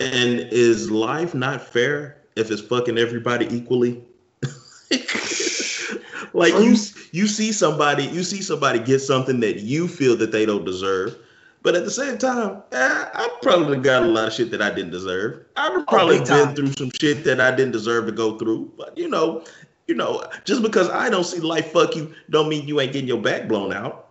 [0.00, 4.02] And is life not fair if it's fucking everybody equally?
[6.34, 6.76] like you
[7.12, 11.16] you see somebody you see somebody get something that you feel that they don't deserve.
[11.62, 14.68] But at the same time, eh, I probably got a lot of shit that I
[14.68, 15.46] didn't deserve.
[15.56, 18.70] I've oh, probably oh, been through some shit that I didn't deserve to go through.
[18.76, 19.44] But you know,
[19.86, 23.08] you know, just because I don't see life fuck you, don't mean you ain't getting
[23.08, 24.08] your back blown out.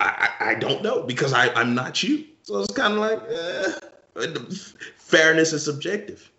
[0.00, 2.24] I, I, I don't know because I, I'm not you.
[2.42, 4.26] So it's kind of like eh,
[4.96, 6.30] fairness is subjective.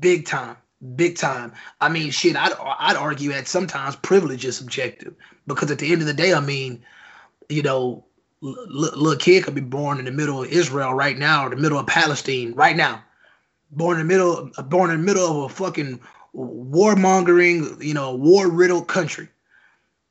[0.00, 0.56] Big time,
[0.94, 1.52] big time.
[1.80, 2.36] I mean, shit.
[2.36, 5.14] I'd I'd argue that sometimes privilege is subjective
[5.46, 6.84] because at the end of the day, I mean,
[7.48, 8.04] you know,
[8.40, 11.78] little kid could be born in the middle of Israel right now or the middle
[11.78, 13.02] of Palestine right now,
[13.70, 16.00] born in the middle, born in the middle of a fucking
[16.34, 19.28] warmongering, you know, war riddled country.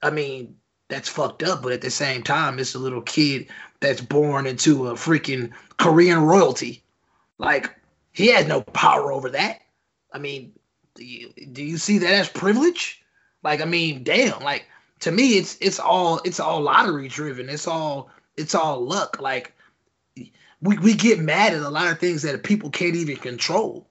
[0.01, 0.55] I mean,
[0.87, 3.47] that's fucked up, but at the same time, it's a little kid
[3.79, 6.83] that's born into a freaking Korean royalty.
[7.37, 7.75] Like,
[8.11, 9.61] he has no power over that.
[10.15, 10.53] I mean,
[10.95, 13.03] do you, do you see that as privilege?
[13.43, 14.65] Like, I mean, damn, like
[15.01, 17.49] to me, it's it's all it's all lottery driven.
[17.49, 19.19] It's all it's all luck.
[19.19, 19.53] Like
[20.61, 23.87] we, we get mad at a lot of things that people can't even control.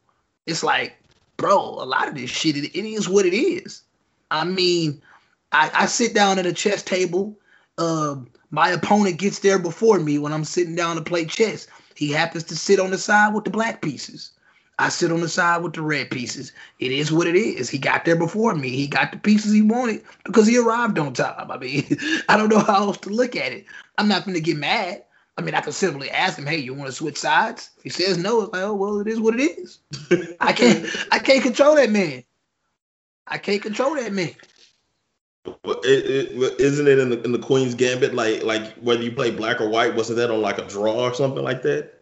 [0.47, 0.97] It's like
[1.37, 3.83] bro, a lot of this shit, it, it is what it is.
[4.31, 5.03] I mean,
[5.53, 7.39] I, I sit down at a chess table.
[7.77, 8.17] Uh,
[8.51, 11.67] my opponent gets there before me when I'm sitting down to play chess.
[11.95, 14.31] He happens to sit on the side with the black pieces.
[14.79, 16.53] I sit on the side with the red pieces.
[16.81, 17.71] It is what it is.
[17.71, 18.71] He got there before me.
[18.71, 21.51] He got the pieces he wanted because he arrived on time.
[21.51, 21.85] I mean,
[22.29, 23.67] I don't know how else to look at it.
[23.99, 25.05] I'm not going to get mad.
[25.37, 27.91] I mean, I could simply ask him, "Hey, you want to switch sides?" If he
[27.91, 29.79] says no, it's like, "Oh well, it is what it is."
[30.41, 32.23] I can't, I can't control that man.
[33.27, 34.35] I can't control that man.
[35.65, 39.13] Well, it, it, isn't it in the in the Queen's Gambit like like whether you
[39.13, 39.95] play black or white?
[39.95, 42.01] Wasn't that on like a draw or something like that?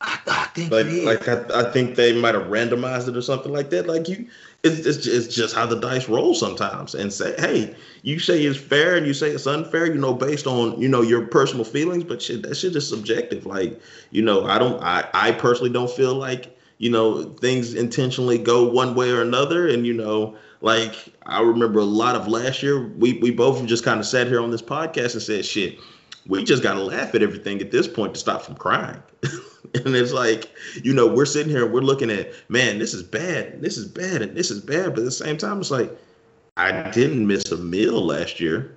[0.00, 3.52] I, I think like like I, I think they might have randomized it or something
[3.52, 3.86] like that.
[3.86, 4.26] Like you,
[4.62, 6.94] it's, it's, it's just how the dice roll sometimes.
[6.94, 10.46] And say, hey, you say it's fair and you say it's unfair, you know, based
[10.46, 13.46] on you know your personal feelings, but shit, that shit is subjective.
[13.46, 13.80] Like,
[14.10, 18.68] you know, I don't, I, I personally don't feel like you know things intentionally go
[18.68, 19.68] one way or another.
[19.68, 20.94] And you know, like
[21.26, 24.40] I remember a lot of last year, we we both just kind of sat here
[24.40, 25.78] on this podcast and said, shit,
[26.26, 29.02] we just gotta laugh at everything at this point to stop from crying.
[29.74, 30.50] and it's like,
[30.82, 33.86] you know, we're sitting here, and we're looking at, man, this is bad, this is
[33.86, 34.90] bad, and this is bad.
[34.90, 35.90] But at the same time, it's like,
[36.56, 38.76] I didn't miss a meal last year.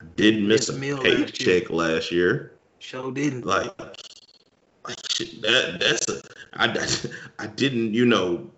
[0.00, 1.94] I didn't miss, a, a meal paycheck last year.
[1.94, 2.52] last year.
[2.78, 3.46] Sure didn't.
[3.46, 4.96] Like, like
[5.42, 6.20] that that's a
[6.54, 6.88] I,
[7.44, 8.50] I didn't, you know,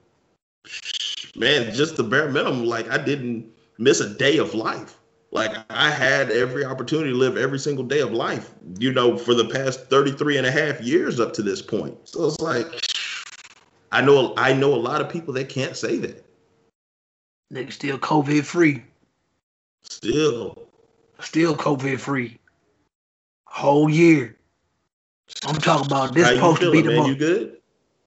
[1.36, 2.64] man, just the bare minimum.
[2.64, 4.96] Like I didn't miss a day of life.
[5.34, 9.34] Like I had every opportunity to live every single day of life, you know, for
[9.34, 11.96] the past 33 and a half years up to this point.
[12.04, 12.66] So it's like,
[13.90, 16.24] I know I know a lot of people that can't say that.
[17.52, 18.84] Nigga still COVID free.
[19.82, 20.68] Still.
[21.18, 22.38] Still COVID free.
[23.46, 24.36] Whole year.
[25.46, 26.96] I'm talking about this supposed to be the man?
[26.98, 27.08] month.
[27.08, 27.56] You good?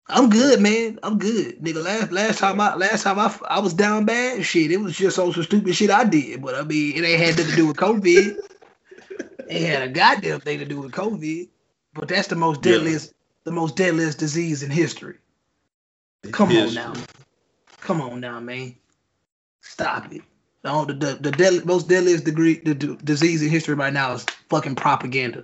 [0.09, 0.99] I'm good, man.
[1.03, 1.83] I'm good, nigga.
[1.83, 4.71] Last last time I last time I, I was down bad, shit.
[4.71, 7.37] It was just on some stupid shit I did, but I mean, it ain't had
[7.37, 8.37] nothing to do with COVID.
[9.49, 11.49] it had a goddamn thing to do with COVID.
[11.93, 13.13] But that's the most deadliest, yeah.
[13.45, 15.15] the most deadliest disease in history.
[16.31, 16.93] Come on now,
[17.81, 18.75] come on now, man.
[19.61, 20.21] Stop it.
[20.63, 24.13] No, the the, the deadly, most deadliest degree the, the disease in history right now
[24.13, 25.43] is fucking propaganda.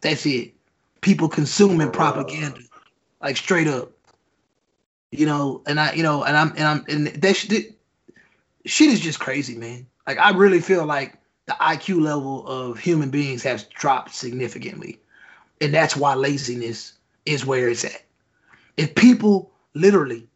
[0.00, 0.54] That's it.
[1.00, 2.60] People consuming propaganda,
[3.20, 3.95] like straight up.
[5.16, 7.74] You know, and I, you know, and I'm, and I'm, and that shit,
[8.64, 9.86] shit is just crazy, man.
[10.06, 15.00] Like I really feel like the IQ level of human beings has dropped significantly,
[15.60, 16.92] and that's why laziness
[17.24, 18.04] is where it's at.
[18.76, 20.26] If people literally,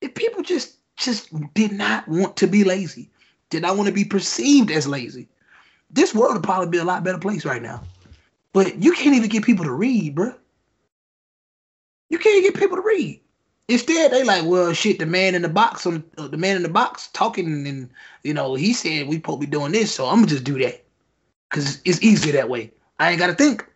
[0.00, 3.10] if people just just did not want to be lazy,
[3.50, 5.28] did not want to be perceived as lazy,
[5.90, 7.82] this world would probably be a lot better place right now.
[8.52, 10.34] But you can't even get people to read, bro.
[12.08, 13.20] You can't get people to read.
[13.68, 14.98] Instead, they like, well, shit.
[14.98, 17.90] The man in the box, on uh, the man in the box talking, and
[18.22, 20.84] you know, he said we to be doing this, so I'm gonna just do that
[21.50, 22.70] because it's easier that way.
[23.00, 23.66] I ain't gotta think.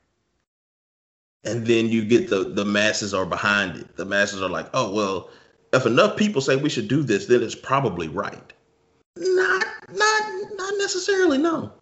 [1.43, 3.97] And then you get the the masses are behind it.
[3.97, 5.30] The masses are like, oh well,
[5.72, 8.53] if enough people say we should do this, then it's probably right.
[9.16, 11.38] Not not not necessarily.
[11.38, 11.72] No.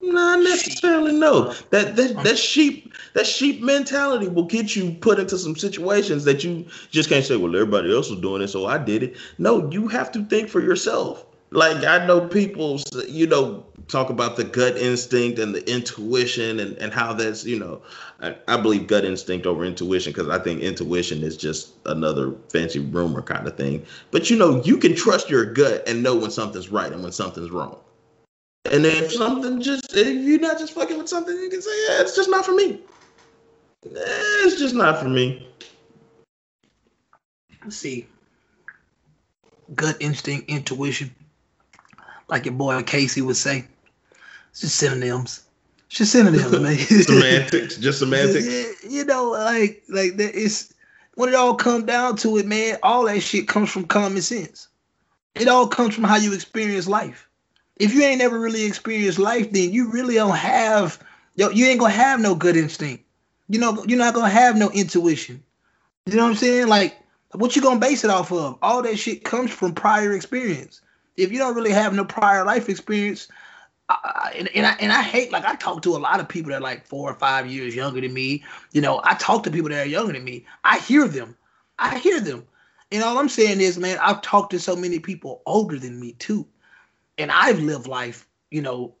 [0.00, 1.52] Not necessarily no.
[1.70, 6.44] That that that sheep that sheep mentality will get you put into some situations that
[6.44, 9.16] you just can't say, well, everybody else was doing it, so I did it.
[9.38, 11.26] No, you have to think for yourself.
[11.50, 16.76] Like I know people, you know, talk about the gut instinct and the intuition and,
[16.76, 17.80] and how that's, you know,
[18.20, 22.80] I, I believe gut instinct over intuition because I think intuition is just another fancy
[22.80, 23.84] rumor kind of thing.
[24.10, 27.12] But you know, you can trust your gut and know when something's right and when
[27.12, 27.78] something's wrong.
[28.70, 32.00] And if something just if you're not just fucking with something, you can say, yeah,
[32.02, 32.80] it's just not for me.
[33.84, 33.90] Eh,
[34.44, 35.48] it's just not for me.
[37.62, 38.06] Let's see.
[39.74, 41.14] Gut instinct, intuition,
[42.28, 43.64] like your boy Casey would say.
[44.50, 45.44] It's just synonyms.
[45.86, 46.76] It's just synonyms, man.
[46.78, 48.84] semantics, just semantics.
[48.84, 50.32] You know, like like that.
[50.34, 50.72] It's
[51.14, 52.78] when it all comes down to it, man.
[52.82, 54.68] All that shit comes from common sense.
[55.34, 57.27] It all comes from how you experience life
[57.78, 60.98] if you ain't never really experienced life, then you really don't have
[61.38, 63.04] yo, you ain't gonna have no good instinct.
[63.48, 65.42] You know, you're not gonna have no intuition.
[66.06, 66.68] You know what I'm saying?
[66.68, 66.98] Like,
[67.32, 68.58] what you gonna base it off of?
[68.60, 70.82] All that shit comes from prior experience.
[71.16, 73.28] If you don't really have no prior life experience,
[73.88, 76.50] I, and, and I and I hate like I talk to a lot of people
[76.50, 78.44] that are like four or five years younger than me.
[78.72, 80.44] You know, I talk to people that are younger than me.
[80.64, 81.36] I hear them.
[81.78, 82.44] I hear them.
[82.90, 86.12] And all I'm saying is, man, I've talked to so many people older than me
[86.12, 86.46] too
[87.18, 88.94] and I've lived life, you know,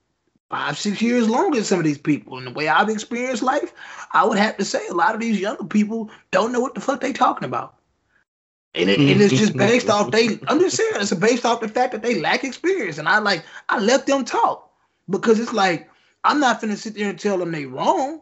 [0.50, 2.38] five, six years longer than some of these people.
[2.38, 3.72] And the way I've experienced life,
[4.12, 6.80] I would have to say a lot of these younger people don't know what the
[6.80, 7.74] fuck they talking about.
[8.74, 9.66] And, it, and it's just mm-hmm.
[9.66, 12.98] based off they I'm just saying it's based off the fact that they lack experience.
[12.98, 14.70] And I like I let them talk
[15.08, 15.90] because it's like
[16.22, 18.20] I'm not gonna sit there and tell them they wrong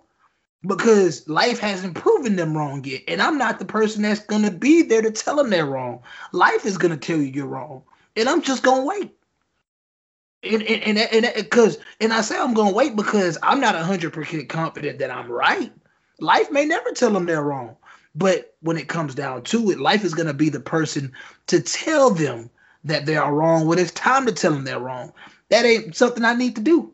[0.65, 3.03] because life hasn't proven them wrong yet.
[3.09, 6.03] And I'm not the person that's gonna be there to tell them they're wrong.
[6.33, 7.83] Life is gonna tell you you're wrong.
[8.15, 9.16] And I'm just gonna wait
[10.55, 14.49] and and and because and, I say I'm gonna wait because I'm not hundred percent
[14.49, 15.73] confident that I'm right.
[16.21, 17.77] Life may never tell them they're wrong,
[18.15, 21.13] but when it comes down to it, life is gonna be the person
[21.49, 22.51] to tell them
[22.85, 25.13] that they are wrong when it's time to tell them they're wrong.
[25.51, 26.93] That ain't something I need to do.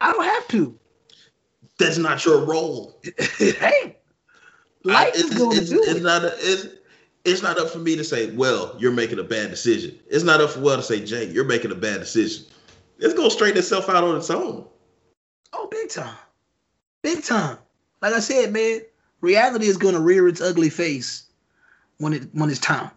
[0.00, 0.78] I don't have to.
[1.78, 3.00] That's not your role.
[3.38, 3.96] hey,
[4.84, 6.02] life I, is going it's, to do it's it.
[6.02, 6.66] Not a, it's,
[7.24, 9.98] it's not up for me to say, well, you're making a bad decision.
[10.08, 12.44] It's not up for well to say, Jay, you're making a bad decision
[13.00, 14.66] it's gonna straighten itself out on its own.
[15.52, 16.16] Oh, big time,
[17.02, 17.58] big time.
[18.02, 18.82] Like I said, man,
[19.20, 21.24] reality is gonna rear its ugly face
[21.98, 22.90] when it when it's time.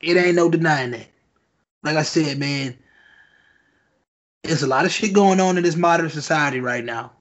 [0.00, 1.06] It ain't no denying that.
[1.82, 2.76] Like I said, man,
[4.42, 7.12] there's a lot of shit going on in this modern society right now,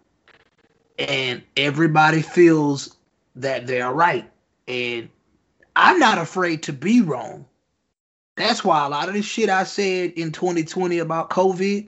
[1.00, 2.98] and everybody feels
[3.36, 4.30] that they're right,
[4.68, 5.10] and
[5.76, 7.46] I'm not afraid to be wrong.
[8.36, 11.88] That's why a lot of the shit I said in 2020 about COVID,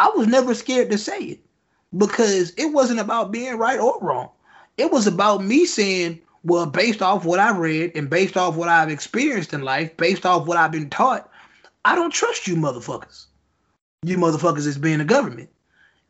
[0.00, 1.40] I was never scared to say it
[1.96, 4.30] because it wasn't about being right or wrong.
[4.76, 8.68] It was about me saying, well, based off what I read and based off what
[8.68, 11.30] I've experienced in life, based off what I've been taught,
[11.84, 13.26] I don't trust you motherfuckers.
[14.02, 15.48] You motherfuckers is being the government.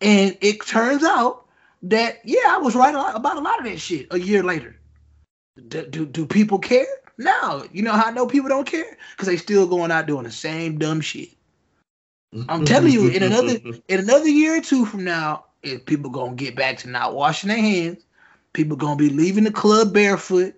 [0.00, 1.44] And it turns out
[1.82, 4.76] that, yeah, I was right about a lot of that shit a year later.
[5.68, 6.86] Do, do, do people care?
[7.18, 8.96] No, you know how I know people don't care?
[9.12, 11.30] Because they still going out doing the same dumb shit.
[12.48, 13.58] I'm telling you, in another
[13.88, 17.48] in another year or two from now, if people gonna get back to not washing
[17.48, 18.04] their hands,
[18.52, 20.54] people gonna be leaving the club barefoot.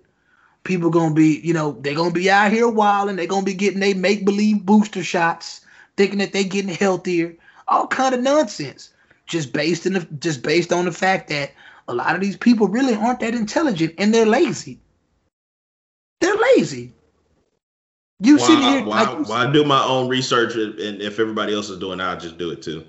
[0.63, 3.15] People gonna be, you know, they're gonna be out here wilding.
[3.15, 5.61] They're gonna be getting they make believe booster shots,
[5.95, 7.35] thinking that they're getting healthier.
[7.67, 8.91] All kind of nonsense,
[9.27, 11.51] just based in the just based on the fact that
[11.87, 14.79] a lot of these people really aren't that intelligent and they're lazy.
[16.19, 16.91] They're lazy.
[18.19, 21.77] You why, here, why, like, why do my own research and if everybody else is
[21.77, 22.83] doing it, I'll just do it too.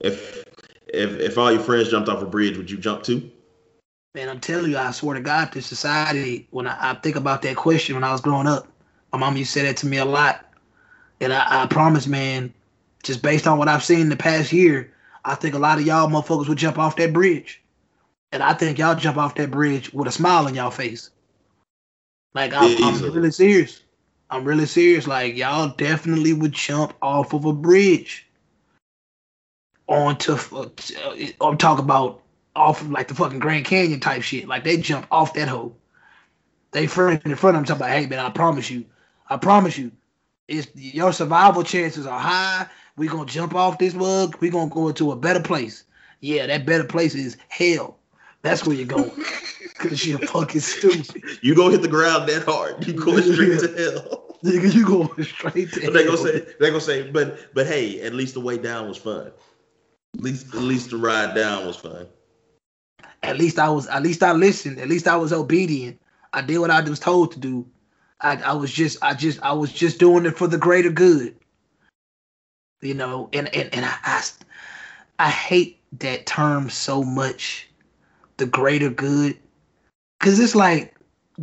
[0.00, 0.44] If
[0.88, 3.30] if if all your friends jumped off a bridge, would you jump too?
[4.14, 7.42] Man, I'm telling you, I swear to God, this society, when I, I think about
[7.42, 8.66] that question when I was growing up,
[9.12, 10.44] my mom used to say that to me a lot.
[11.20, 12.52] And I, I promise, man,
[13.02, 14.92] just based on what I've seen in the past year,
[15.24, 17.62] I think a lot of y'all motherfuckers would jump off that bridge.
[18.32, 21.10] And I think y'all jump off that bridge with a smile on y'all face.
[22.36, 23.80] Like I'm, I'm really serious.
[24.28, 25.06] I'm really serious.
[25.06, 28.26] Like y'all definitely would jump off of a bridge
[29.86, 30.34] onto.
[30.54, 30.66] Uh,
[31.40, 32.20] I'm talking about
[32.54, 34.46] off of like the fucking Grand Canyon type shit.
[34.46, 35.78] Like they jump off that hole.
[36.72, 38.84] They friend in front of them talking about, hey man, I promise you,
[39.30, 39.90] I promise you,
[40.46, 42.66] it's your survival chances are high.
[42.98, 44.36] We gonna jump off this mug.
[44.42, 45.84] We gonna go into a better place.
[46.20, 47.96] Yeah, that better place is hell.
[48.42, 49.10] That's where you're going.
[49.78, 51.22] Cause you're fucking stupid.
[51.42, 52.86] You gonna hit the ground that hard.
[52.86, 54.36] You going straight to hell.
[54.42, 55.92] Nigga, you going straight to hell.
[55.92, 58.96] They gonna say they gonna say, but but hey, at least the way down was
[58.96, 59.32] fun.
[60.14, 62.06] At least at least the ride down was fun.
[63.22, 64.78] At least I was at least I listened.
[64.78, 66.00] At least I was obedient.
[66.32, 67.66] I did what I was told to do.
[68.20, 71.36] I, I was just I just I was just doing it for the greater good.
[72.80, 74.24] You know, and and, and I, I
[75.18, 77.68] I hate that term so much,
[78.36, 79.36] the greater good.
[80.20, 80.94] Cause it's like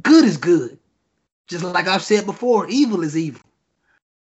[0.01, 0.77] good is good.
[1.47, 3.41] Just like I've said before, evil is evil.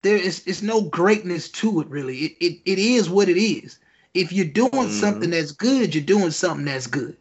[0.01, 2.17] There is it's no greatness to it really.
[2.17, 3.79] It it, it is what it is.
[4.13, 4.99] If you're doing mm-hmm.
[4.99, 7.17] something that's good, you're doing something that's good.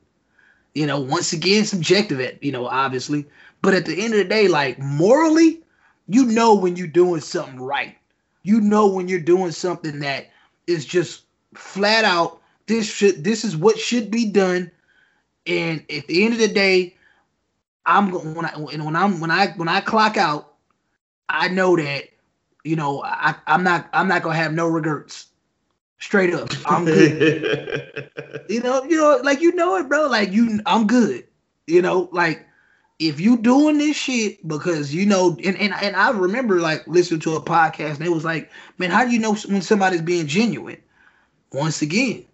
[0.74, 3.26] You know, once again, subjective at, you know, obviously.
[3.62, 5.60] But at the end of the day, like morally,
[6.08, 7.96] you know when you're doing something right.
[8.42, 10.26] You know when you're doing something that
[10.66, 11.24] is just
[11.54, 14.70] flat out this should this is what should be done.
[15.46, 16.94] And at the end of the day,
[17.86, 20.54] I'm going when I when I'm when I when I clock out,
[21.28, 22.04] I know that
[22.64, 25.26] you know I I'm not I'm not gonna have no regrets.
[25.98, 28.10] Straight up, I'm good.
[28.48, 30.06] you know, you know, like you know it, bro.
[30.08, 31.26] Like you, I'm good.
[31.66, 32.46] You know, like
[32.98, 37.20] if you doing this shit because you know, and and, and I remember like listening
[37.20, 40.26] to a podcast and it was like, man, how do you know when somebody's being
[40.26, 40.80] genuine?
[41.52, 42.24] Once again,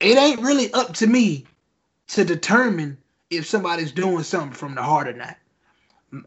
[0.00, 1.46] it ain't really up to me
[2.12, 2.98] to determine
[3.30, 5.36] if somebody's doing something from the heart or not.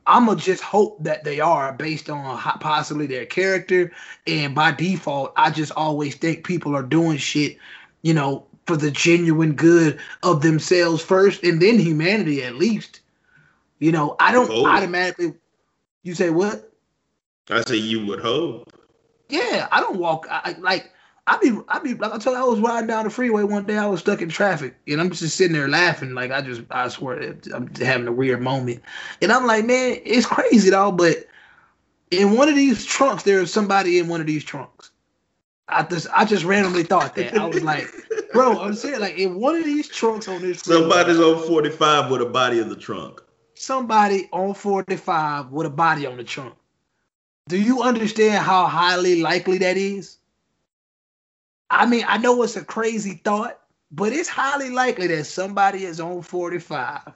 [0.08, 3.92] I'ma just hope that they are based on possibly their character,
[4.26, 7.58] and by default, I just always think people are doing shit,
[8.02, 13.02] you know, for the genuine good of themselves first, and then humanity at least.
[13.80, 14.68] You know, I don't hope.
[14.68, 15.34] automatically.
[16.04, 16.72] You say what?
[17.50, 18.72] I say you would hope.
[19.28, 20.28] Yeah, I don't walk.
[20.30, 20.93] I like.
[21.26, 23.64] I be, I be like I told you, I was riding down the freeway one
[23.64, 23.78] day.
[23.78, 26.14] I was stuck in traffic, and I'm just sitting there laughing.
[26.14, 28.82] Like I just, I swear, I'm having a weird moment.
[29.22, 30.92] And I'm like, man, it's crazy though.
[30.92, 31.28] But
[32.12, 34.92] in one of these trunks, there is somebody in one of these trunks.
[35.70, 37.36] I just, I just randomly thought that.
[37.36, 37.88] I was like,
[38.34, 40.60] bro, I'm saying like in one of these trunks on this.
[40.62, 43.22] Somebody's on 45 with a body in the trunk.
[43.56, 46.56] Somebody on 45 with a body on the trunk.
[47.48, 50.18] Do you understand how highly likely that is?
[51.74, 53.60] I mean, I know it's a crazy thought,
[53.92, 57.12] but it's highly likely that somebody is on 45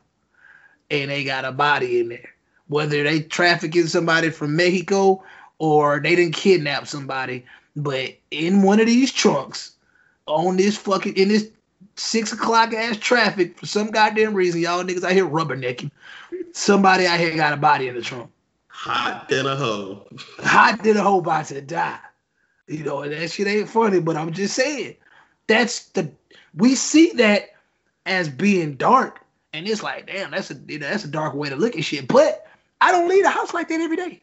[0.89, 2.29] and they got a body in there.
[2.67, 5.23] Whether they trafficking somebody from Mexico
[5.59, 7.45] or they didn't kidnap somebody,
[7.75, 9.73] but in one of these trunks
[10.25, 11.49] on this fucking in this
[11.95, 15.91] six o'clock ass traffic for some goddamn reason, y'all niggas out here rubbernecking.
[16.53, 18.31] Somebody out here got a body in the trunk.
[18.69, 20.07] Hot than a hoe.
[20.39, 21.99] Hot than a hoe about to die.
[22.67, 24.95] You know, and that shit ain't funny, but I'm just saying
[25.47, 26.11] that's the
[26.53, 27.49] we see that
[28.05, 29.21] as being dark,
[29.53, 31.85] and it's like, damn, that's a you know, that's a dark way to look at
[31.85, 32.07] shit.
[32.07, 32.45] But
[32.81, 34.21] I don't leave the house like that every day.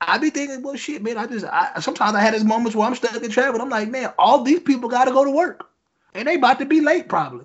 [0.00, 1.18] I be thinking, well, shit, man.
[1.18, 3.60] I just I, sometimes I had these moments where I'm stuck in traffic.
[3.60, 5.68] I'm like, man, all these people got to go to work,
[6.14, 7.44] and they about to be late probably.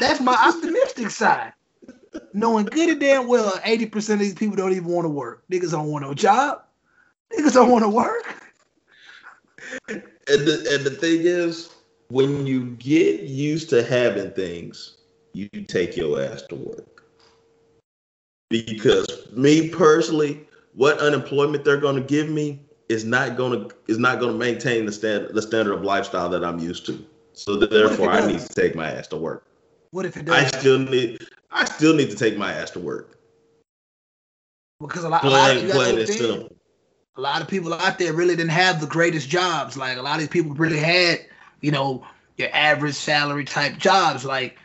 [0.00, 1.52] That's my optimistic side.
[2.34, 5.44] Knowing good and damn well, 80% of these people don't even want to work.
[5.50, 6.62] Niggas don't want no job.
[7.32, 8.49] Niggas don't want to work
[9.88, 11.70] and the and the thing is,
[12.08, 14.96] when you get used to having things,
[15.32, 17.04] you take your ass to work.
[18.50, 23.98] because me personally, what unemployment they're going to give me is not going to is
[23.98, 27.04] not going to maintain the stand the standard of lifestyle that I'm used to.
[27.32, 29.46] So therefore, I need to take my ass to work.
[29.92, 30.34] What if it does?
[30.34, 33.16] I still need I still need to take my ass to work.
[34.80, 36.56] Because a lot, plain, a lot of plain and simple.
[37.20, 39.76] A lot of people out there really didn't have the greatest jobs.
[39.76, 41.20] Like a lot of these people really had,
[41.60, 42.02] you know,
[42.38, 44.24] your average salary type jobs.
[44.24, 44.58] Like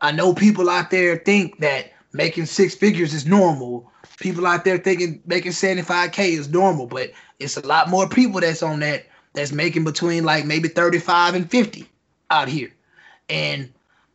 [0.00, 3.92] I know people out there think that making six figures is normal.
[4.18, 8.64] People out there thinking making 75k is normal, but it's a lot more people that's
[8.64, 11.88] on that that's making between like maybe 35 and 50
[12.28, 12.72] out here.
[13.28, 13.72] And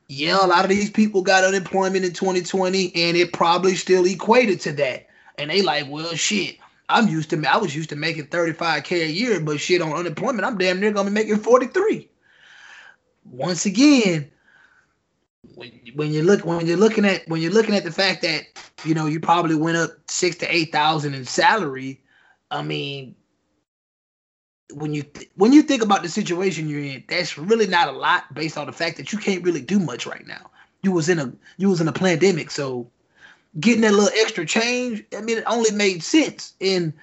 [0.09, 4.59] yeah, a lot of these people got unemployment in 2020 and it probably still equated
[4.61, 5.07] to that.
[5.37, 6.57] And they like, well, shit,
[6.89, 10.45] I'm used to I was used to making 35k a year, but shit on unemployment,
[10.45, 12.09] I'm damn near gonna be making 43.
[13.25, 14.29] Once again,
[15.55, 18.43] when, when you look when you're looking at when you're looking at the fact that
[18.83, 22.01] you know you probably went up six to eight thousand in salary,
[22.51, 23.15] I mean,
[24.73, 27.93] when you th- when you think about the situation you're in, that's really not a
[27.93, 30.49] lot based on the fact that you can't really do much right now.
[30.83, 32.91] You was in a you was in a pandemic, so
[33.59, 36.53] getting that little extra change, I mean, it only made sense.
[36.61, 36.93] And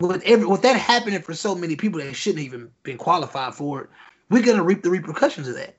[0.00, 3.82] with every with that happening for so many people that shouldn't even been qualified for
[3.82, 3.90] it,
[4.30, 5.76] we're gonna reap the repercussions of that.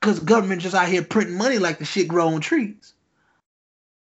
[0.00, 2.94] Cause government just out here printing money like the shit growing trees.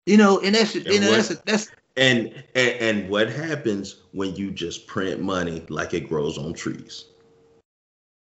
[0.07, 4.37] You know, and that's and you know, that's that's and, and and what happens when
[4.37, 7.07] you just print money like it grows on trees?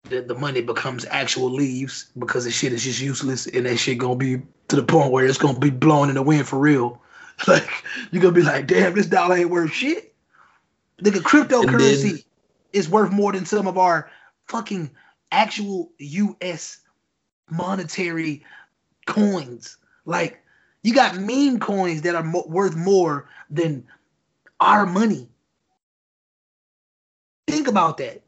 [0.10, 3.98] The, the money becomes actual leaves because the shit is just useless and that shit
[3.98, 7.02] gonna be to the point where it's gonna be blowing in the wind for real.
[7.50, 10.16] Like you're gonna be like, damn, this dollar ain't worth shit.
[11.02, 12.20] Nigga, cryptocurrency then,
[12.72, 14.10] is worth more than some of our
[14.48, 14.90] fucking
[15.34, 16.78] actual US
[17.50, 18.46] monetary
[19.06, 19.76] coins.
[20.06, 20.42] Like
[20.84, 23.86] you got meme coins that are mo- worth more than
[24.60, 25.28] our money.
[27.48, 28.22] Think about that.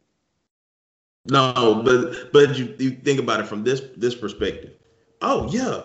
[1.29, 4.71] No, but but you, you think about it from this this perspective.
[5.21, 5.83] Oh yeah,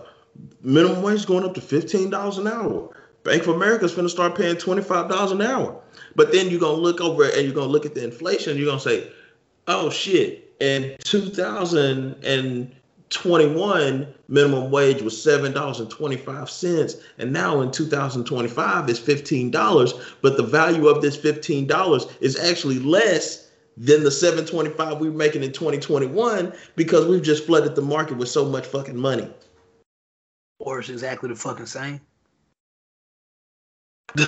[0.63, 2.97] minimum wage is going up to fifteen dollars an hour.
[3.25, 5.81] Bank of America is going to start paying twenty five dollars an hour.
[6.15, 8.57] But then you're gonna look over and you're gonna look at the inflation.
[8.57, 9.11] You're gonna say,
[9.67, 12.75] oh shit, in 2000 and
[13.11, 19.51] 21 minimum wage was seven dollars and 25 cents and now in 2025 it's 15
[19.51, 25.09] dollars but the value of this 15 dollars is actually less than the 725 we
[25.09, 29.29] were making in 2021 because we've just flooded the market with so much fucking money.
[30.59, 32.01] Or it's exactly the fucking same.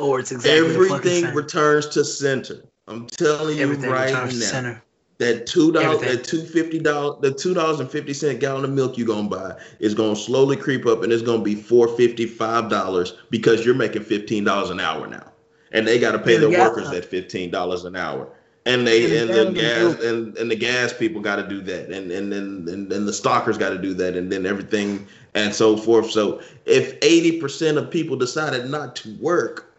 [0.00, 2.62] Or it's exactly everything returns to center.
[2.88, 4.28] I'm telling you everything right now.
[4.30, 4.82] center.
[5.18, 8.70] That two dollars, that two fifty dollars, the two dollars and fifty cent gallon of
[8.70, 12.24] milk you're gonna buy is gonna slowly creep up, and it's gonna be four fifty,
[12.24, 15.29] five dollars because you're making fifteen dollars an hour now,
[15.72, 18.28] and they got to pay their workers that fifteen dollars an hour,
[18.66, 22.10] and they and, the gas and, and the gas people got to do that, and
[22.10, 25.76] and then and, and the stockers got to do that, and then everything and so
[25.76, 26.10] forth.
[26.10, 29.72] So if eighty percent of people decided not to work,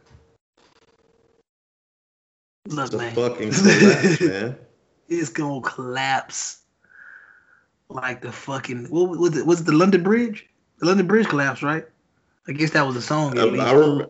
[2.68, 3.14] Look, man.
[3.14, 4.58] fucking collapse, man
[5.12, 6.62] it's gonna collapse
[7.90, 9.46] like the fucking what was it?
[9.46, 10.48] Was it the London Bridge?
[10.80, 11.86] The London Bridge collapsed, right?
[12.48, 13.38] I guess that was a song.
[13.38, 14.10] I, I remember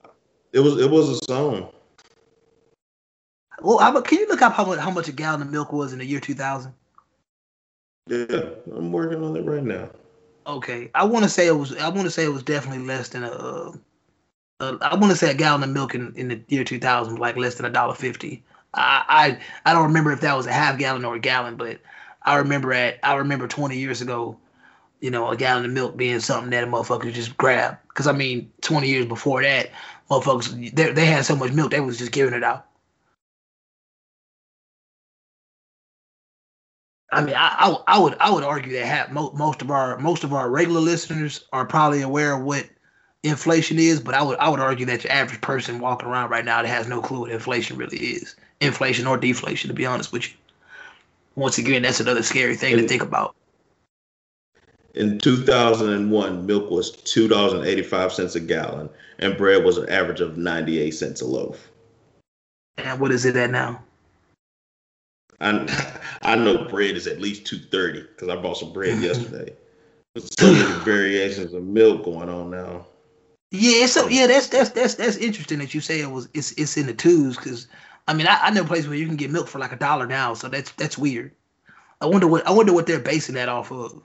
[0.54, 1.70] it was it was a song.
[3.62, 5.93] Well, I, can you look up how much how much a gallon of milk was
[5.93, 6.74] in the year 2000?
[8.08, 8.26] Yeah,
[8.76, 9.89] I'm working on it right now.
[10.47, 11.76] Okay, I want to say it was.
[11.78, 13.30] I want to say it was definitely less than a.
[13.30, 13.72] Uh,
[14.60, 17.36] uh, want to say a gallon of milk in, in the year 2000 was like
[17.36, 18.43] less than a dollar fifty.
[18.74, 19.04] I,
[19.66, 21.80] I I don't remember if that was a half gallon or a gallon, but
[22.24, 24.38] I remember at I remember 20 years ago,
[24.99, 27.78] you know, a gallon of milk being something that a motherfucker just grabbed.
[27.89, 29.72] Because I mean, 20 years before that,
[30.12, 32.66] motherfuckers they, they had so much milk they was just giving it out.
[37.14, 40.24] I mean, I, I, I would I would argue that have, most of our most
[40.24, 42.70] of our regular listeners are probably aware of what
[43.24, 46.45] inflation is, but I would I would argue that your average person walking around right
[46.45, 50.14] now that has no clue what inflation really is inflation or deflation, to be honest
[50.14, 50.36] with you.
[51.36, 53.36] Once again, that's another scary thing in, to think about.
[54.94, 58.89] In 2001, milk was $2.85 a gallon,
[59.20, 61.70] and bread was an average of 98 cents a loaf.
[62.78, 63.82] And what is it at now?
[65.39, 69.54] I, I know bread is at least 230 because I bought some bread yesterday.
[70.14, 72.86] There's so many variations of milk going on now.
[73.52, 76.78] Yeah, so yeah, that's that's that's that's interesting that you say it was it's it's
[76.78, 77.68] in the twos because
[78.08, 80.08] I mean, I, I know places where you can get milk for like a dollar
[80.08, 81.32] now, so that's that's weird.
[82.00, 84.02] I wonder what I wonder what they're basing that off of.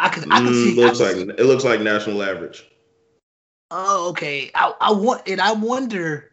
[0.00, 0.74] I can I can Mm, see.
[0.74, 2.64] looks like see- it looks like national average.
[3.70, 4.50] oh, okay.
[4.54, 6.32] I I want and I wonder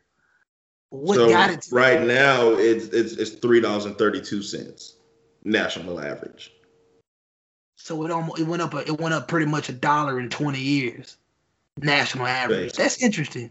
[0.89, 1.61] what so got it.
[1.63, 4.95] To right now it's it's it's three dollars and thirty two cents
[5.43, 6.53] national average.
[7.75, 8.73] So it almost it went up.
[8.73, 11.17] A, it went up pretty much a dollar in twenty years,
[11.77, 12.59] national average.
[12.59, 12.73] Right.
[12.73, 13.49] That's interesting,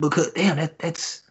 [0.00, 1.22] because damn, that that's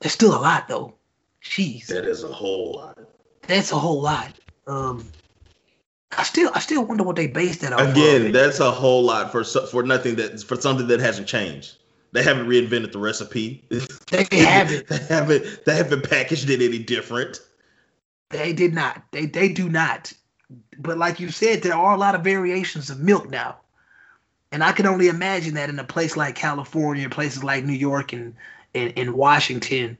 [0.00, 0.94] that's still a lot though.
[1.42, 2.98] Jeez, That is a whole lot.
[3.46, 4.34] that's a whole lot.
[4.66, 5.06] Um,
[6.16, 7.90] I still I still wonder what they based that on.
[7.90, 11.76] Again, that's a whole lot for for nothing that for something that hasn't changed.
[12.12, 13.64] They haven't reinvented the recipe.
[13.68, 14.88] they haven't.
[14.88, 15.64] They haven't.
[15.64, 17.40] They haven't packaged it any different.
[18.30, 19.02] They did not.
[19.12, 20.12] They they do not.
[20.78, 23.58] But like you said, there are a lot of variations of milk now.
[24.52, 28.12] And I can only imagine that in a place like California, places like New York
[28.12, 28.34] and
[28.74, 29.96] and, and Washington,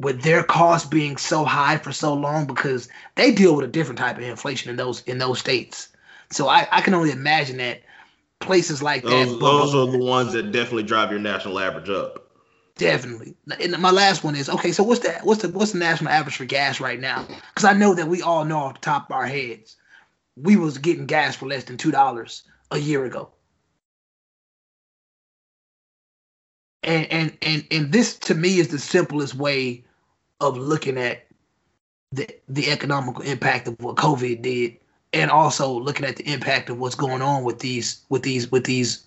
[0.00, 3.98] with their costs being so high for so long because they deal with a different
[3.98, 5.88] type of inflation in those in those states.
[6.30, 7.82] So I, I can only imagine that
[8.40, 12.30] places like that Those, those are the ones that definitely drive your national average up.
[12.76, 13.36] Definitely.
[13.60, 14.72] And my last one is okay.
[14.72, 15.24] So what's that?
[15.24, 17.26] what's the what's the national average for gas right now?
[17.26, 19.76] Because I know that we all know off the top of our heads,
[20.36, 23.28] we was getting gas for less than two dollars a year ago.
[26.82, 29.84] And and and and this to me is the simplest way
[30.40, 31.26] of looking at
[32.12, 34.76] the the economical impact of what COVID did,
[35.12, 38.64] and also looking at the impact of what's going on with these with these with
[38.64, 39.04] these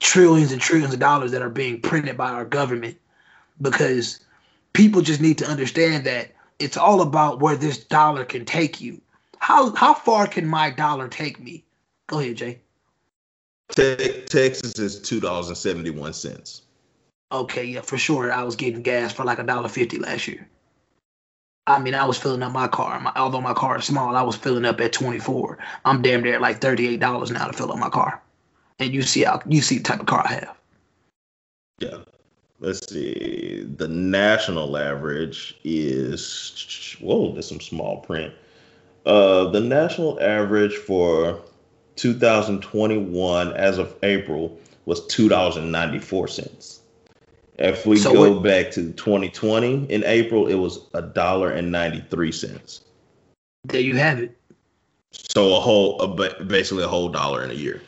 [0.00, 2.96] trillions and trillions of dollars that are being printed by our government
[3.60, 4.20] because
[4.72, 9.00] people just need to understand that it's all about where this dollar can take you.
[9.38, 11.64] How how far can my dollar take me?
[12.06, 12.60] Go ahead, Jay.
[13.74, 16.62] Te- Texas is two dollars and seventy one cents.
[17.30, 18.32] Okay, yeah, for sure.
[18.32, 20.48] I was getting gas for like a dollar fifty last year.
[21.68, 22.98] I mean, I was filling up my car.
[22.98, 25.58] My, although my car is small, I was filling up at 24.
[25.84, 28.22] I'm damn near at like $38 now to fill up my car.
[28.78, 30.56] And you see how you see the type of car I have.
[31.78, 31.98] Yeah.
[32.60, 33.66] Let's see.
[33.76, 38.32] The national average is whoa, there's some small print.
[39.04, 41.40] Uh the national average for
[41.96, 46.77] 2021 as of April was $2.94.
[47.58, 51.72] If we So go what- back to 2020 in April, it was a dollar and
[51.72, 52.82] ninety three cents.
[53.64, 54.36] There you have it.
[55.12, 57.82] So a whole, a, basically a whole dollar in a year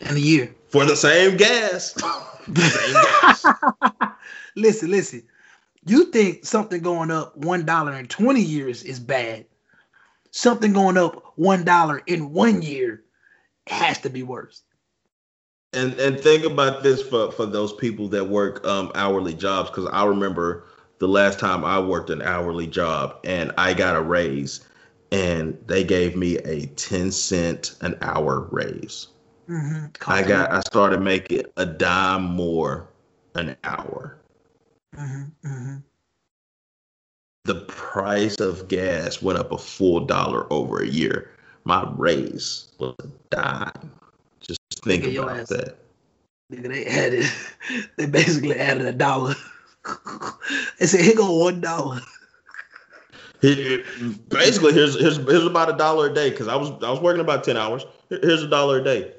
[0.00, 0.54] In a year.
[0.68, 1.94] for the same gas.
[2.46, 3.44] same gas.
[4.56, 5.22] listen, listen.
[5.86, 9.46] You think something going up one dollar in twenty years is bad?
[10.30, 13.02] Something going up one dollar in one year
[13.66, 14.62] has to be worse.
[15.74, 19.86] And and think about this for for those people that work um hourly jobs because
[19.92, 20.64] I remember
[20.98, 24.60] the last time I worked an hourly job and I got a raise
[25.12, 29.08] and they gave me a 10 cent an hour raise.
[29.48, 30.10] Mm-hmm.
[30.10, 32.88] I got I started making a dime more
[33.34, 34.16] an hour.
[34.94, 35.76] hmm hmm
[37.44, 41.30] The price of gas went up a full dollar over a year.
[41.64, 43.90] My raise was a dime.
[44.80, 45.48] Think about ass.
[45.48, 45.78] that.
[46.52, 47.26] Nigga, they added.
[47.96, 49.34] They basically added a dollar.
[50.78, 52.00] they said, "Here go one dollar."
[53.40, 53.84] Here-
[54.28, 57.20] Basically, here's here's here's about a dollar a day because I was I was working
[57.20, 57.84] about ten hours.
[58.08, 59.12] Here's a dollar a day.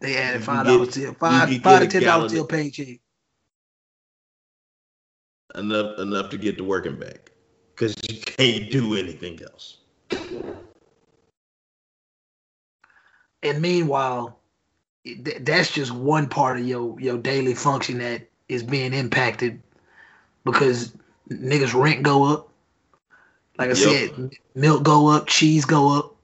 [0.00, 3.00] They added five dollars to five you five to ten dollars to your paycheck.
[5.54, 7.32] Enough enough to get to working back
[7.74, 9.78] because you can't do anything else.
[13.42, 14.38] And meanwhile,
[15.04, 19.62] th- that's just one part of your your daily function that is being impacted
[20.44, 20.92] because
[21.30, 22.48] niggas rent go up.
[23.58, 23.96] Like I Yep.
[23.96, 26.16] said, milk go up, cheese go up.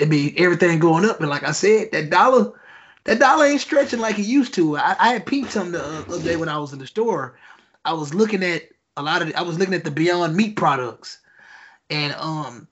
[0.00, 1.20] I mean, everything going up.
[1.20, 2.52] And like I said, that dollar,
[3.04, 4.76] that dollar ain't stretching like it used to.
[4.76, 7.38] I, I had peeped something the other day when I was in the store.
[7.84, 8.62] I was looking at
[8.96, 11.18] a lot of, the, I was looking at the Beyond Meat products,
[11.90, 12.68] and um,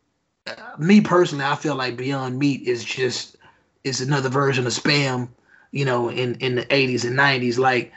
[0.46, 3.37] uh, me personally, I feel like Beyond Meat is just
[3.88, 5.28] is another version of spam.
[5.72, 7.92] You know, in in the 80s and 90s, like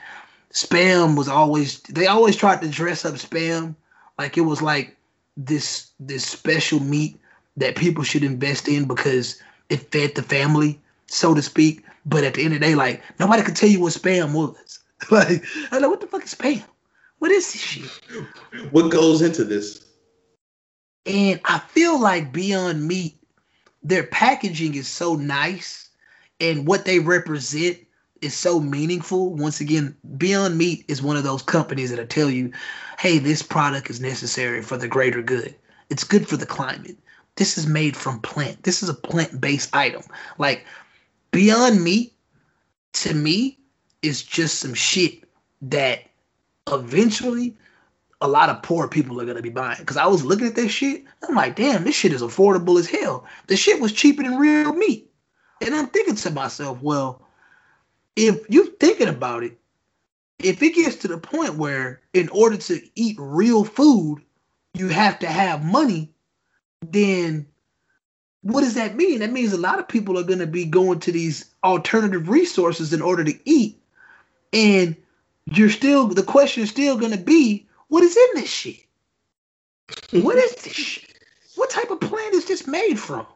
[0.52, 3.74] spam was always they always tried to dress up spam
[4.18, 4.96] like it was like
[5.36, 7.18] this this special meat
[7.56, 11.84] that people should invest in because it fed the family, so to speak.
[12.04, 14.78] But at the end of the day, like nobody could tell you what spam was.
[15.10, 16.62] like I'm like, what the fuck is spam?
[17.18, 17.90] What is this shit?
[18.70, 19.86] What goes into this?
[21.06, 23.16] And I feel like Beyond Meat,
[23.82, 25.81] their packaging is so nice
[26.42, 27.78] and what they represent
[28.20, 29.32] is so meaningful.
[29.32, 32.52] Once again, Beyond Meat is one of those companies that'll tell you,
[32.98, 35.54] hey, this product is necessary for the greater good.
[35.88, 36.98] It's good for the climate.
[37.36, 38.64] this is made from plant.
[38.64, 40.02] This is a plant-based item.
[40.36, 40.66] Like
[41.30, 42.12] Beyond Meat,
[42.94, 43.58] to me,
[44.02, 45.22] is just some shit
[45.62, 46.00] that
[46.70, 47.56] eventually
[48.20, 49.78] a lot of poor people are gonna be buying.
[49.78, 52.88] Because I was looking at this shit, I'm like, damn, this shit is affordable as
[52.88, 53.26] hell.
[53.46, 55.11] The shit was cheaper than real meat.
[55.62, 57.22] And I'm thinking to myself, well,
[58.16, 59.58] if you're thinking about it,
[60.38, 64.22] if it gets to the point where in order to eat real food,
[64.74, 66.10] you have to have money,
[66.80, 67.46] then
[68.42, 69.20] what does that mean?
[69.20, 72.92] That means a lot of people are going to be going to these alternative resources
[72.92, 73.80] in order to eat.
[74.52, 74.96] And
[75.46, 78.80] you're still, the question is still going to be, what is in this shit?
[80.10, 81.18] what is this shit?
[81.54, 83.26] What type of plant is this made from?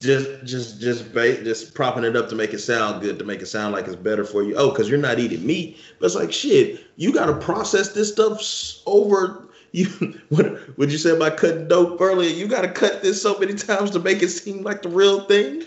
[0.00, 3.42] Just just just ba- just propping it up to make it sound good to make
[3.42, 4.54] it sound like it's better for you.
[4.56, 5.78] Oh because you're not eating meat.
[5.98, 8.40] But it's like shit you got to process this stuff
[8.86, 9.86] over you
[10.28, 12.30] what would you say about cutting dope earlier?
[12.30, 15.24] You got to cut this so many times to make it seem like the real
[15.24, 15.64] thing.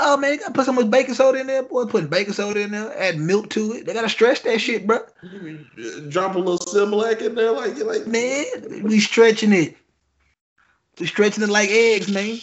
[0.00, 1.84] Oh man you gotta put so much baking soda in there boy.
[1.84, 2.96] Putting baking soda in there.
[2.98, 3.84] Add milk to it.
[3.84, 5.00] They gotta stretch that shit bro
[6.08, 8.46] drop a little Similac in there like you're like man
[8.82, 9.76] we stretching it.
[10.98, 12.40] We stretching it like eggs man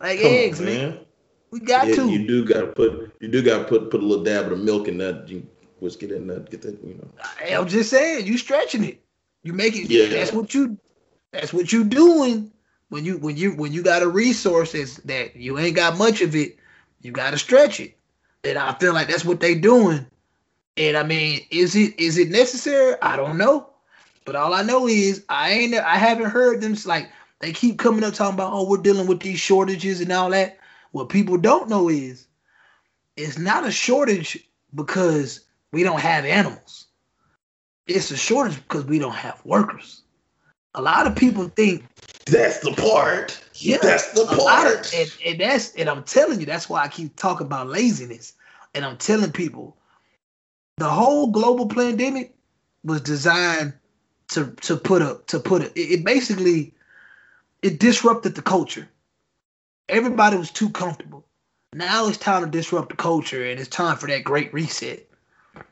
[0.00, 0.90] like Come eggs, on, man.
[0.90, 0.98] man.
[1.50, 2.10] We got yeah, to.
[2.10, 3.14] You do got to put.
[3.20, 5.28] You do got to put put a little dab of the milk in that.
[5.28, 5.46] You
[5.80, 6.50] whisk it in that.
[6.50, 6.78] Get that.
[6.84, 7.58] You know.
[7.58, 8.26] I'm just saying.
[8.26, 9.02] You stretching it.
[9.42, 9.88] You make it.
[9.88, 10.06] Yeah.
[10.06, 10.76] That's what you.
[11.32, 12.50] That's what you doing
[12.88, 16.20] when you when you when you got a resource that's, that you ain't got much
[16.20, 16.56] of it.
[17.02, 17.96] You got to stretch it.
[18.44, 20.06] And I feel like that's what they doing.
[20.76, 22.96] And I mean, is it is it necessary?
[23.02, 23.70] I don't know.
[24.24, 27.10] But all I know is I ain't I haven't heard them like
[27.40, 30.58] they keep coming up talking about, oh, we're dealing with these shortages and all that.
[30.92, 32.26] What people don't know is
[33.16, 34.38] it's not a shortage
[34.74, 35.40] because
[35.72, 36.86] we don't have animals.
[37.86, 40.02] It's a shortage because we don't have workers.
[40.74, 41.84] A lot of people think
[42.26, 43.40] that's the part.
[43.54, 44.86] Yeah, that's the part.
[44.86, 48.34] Of, and, and that's and I'm telling you, that's why I keep talking about laziness.
[48.74, 49.76] And I'm telling people
[50.76, 52.34] the whole global pandemic
[52.84, 53.72] was designed
[54.28, 56.74] to to put a to put a it, it basically
[57.66, 58.88] it disrupted the culture.
[59.88, 61.24] Everybody was too comfortable.
[61.72, 65.04] Now it's time to disrupt the culture and it's time for that great reset.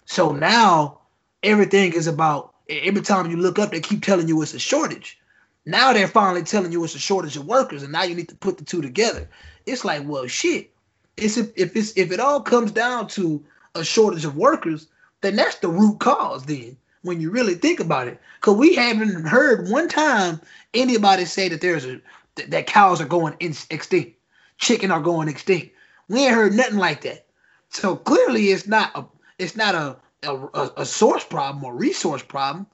[0.04, 0.98] So now
[1.44, 5.20] everything is about every time you look up, they keep telling you it's a shortage.
[5.66, 8.36] Now they're finally telling you it's a shortage of workers, and now you need to
[8.36, 9.28] put the two together.
[9.64, 10.72] It's like, well, shit.
[11.16, 13.42] It's if, if it's if it all comes down to
[13.76, 14.88] a shortage of workers,
[15.20, 16.44] then that's the root cause.
[16.44, 18.20] Then when you really think about it.
[18.40, 20.40] Because we haven't heard one time
[20.72, 22.00] anybody say that there's a
[22.48, 24.18] that cows are going extinct,
[24.58, 25.72] chicken are going extinct.
[26.08, 27.26] We ain't heard nothing like that.
[27.68, 29.04] So clearly, it's not a
[29.38, 32.66] it's not a a, a source problem or resource problem.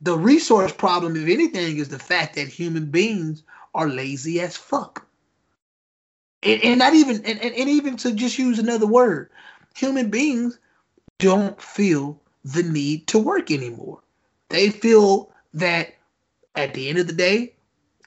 [0.00, 3.42] The resource problem, if anything, is the fact that human beings
[3.74, 5.06] are lazy as fuck.
[6.42, 9.30] And, and not even and, and, and even to just use another word,
[9.76, 10.58] human beings
[11.18, 14.00] don't feel the need to work anymore.
[14.48, 15.94] They feel that
[16.54, 17.54] at the end of the day,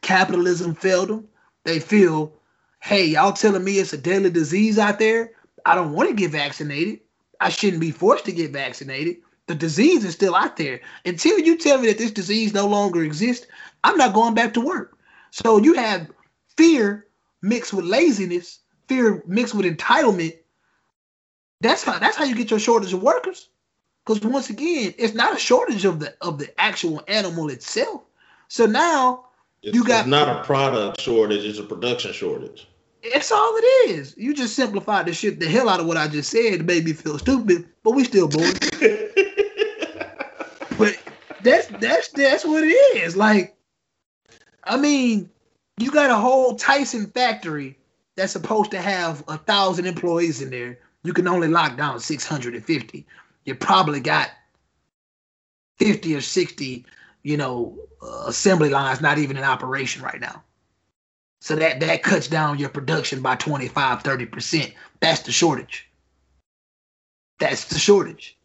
[0.01, 1.27] capitalism failed them.
[1.63, 2.33] They feel,
[2.81, 5.31] hey, y'all telling me it's a deadly disease out there.
[5.65, 6.99] I don't want to get vaccinated.
[7.39, 9.17] I shouldn't be forced to get vaccinated.
[9.47, 10.81] The disease is still out there.
[11.05, 13.47] Until you tell me that this disease no longer exists,
[13.83, 14.97] I'm not going back to work.
[15.31, 16.09] So you have
[16.57, 17.07] fear
[17.41, 20.37] mixed with laziness, fear mixed with entitlement.
[21.61, 23.49] That's how that's how you get your shortage of workers.
[24.05, 28.01] Because once again, it's not a shortage of the of the actual animal itself.
[28.47, 29.25] So now
[29.61, 32.67] it's, you got it's not a product shortage; it's a production shortage.
[33.03, 34.15] It's all it is.
[34.17, 36.83] You just simplified the shit the hell out of what I just said to make
[36.85, 38.59] me feel stupid, but we still bored.
[40.77, 40.97] but
[41.43, 43.15] that's that's that's what it is.
[43.15, 43.55] Like,
[44.63, 45.29] I mean,
[45.77, 47.77] you got a whole Tyson factory
[48.15, 50.79] that's supposed to have a thousand employees in there.
[51.03, 53.05] You can only lock down six hundred and fifty
[53.45, 54.29] you probably got
[55.77, 56.85] 50 or 60,
[57.23, 60.43] you know, uh, assembly lines not even in operation right now.
[61.39, 64.73] So that that cuts down your production by 25, 30%.
[64.99, 65.89] That's the shortage.
[67.39, 68.37] That's the shortage.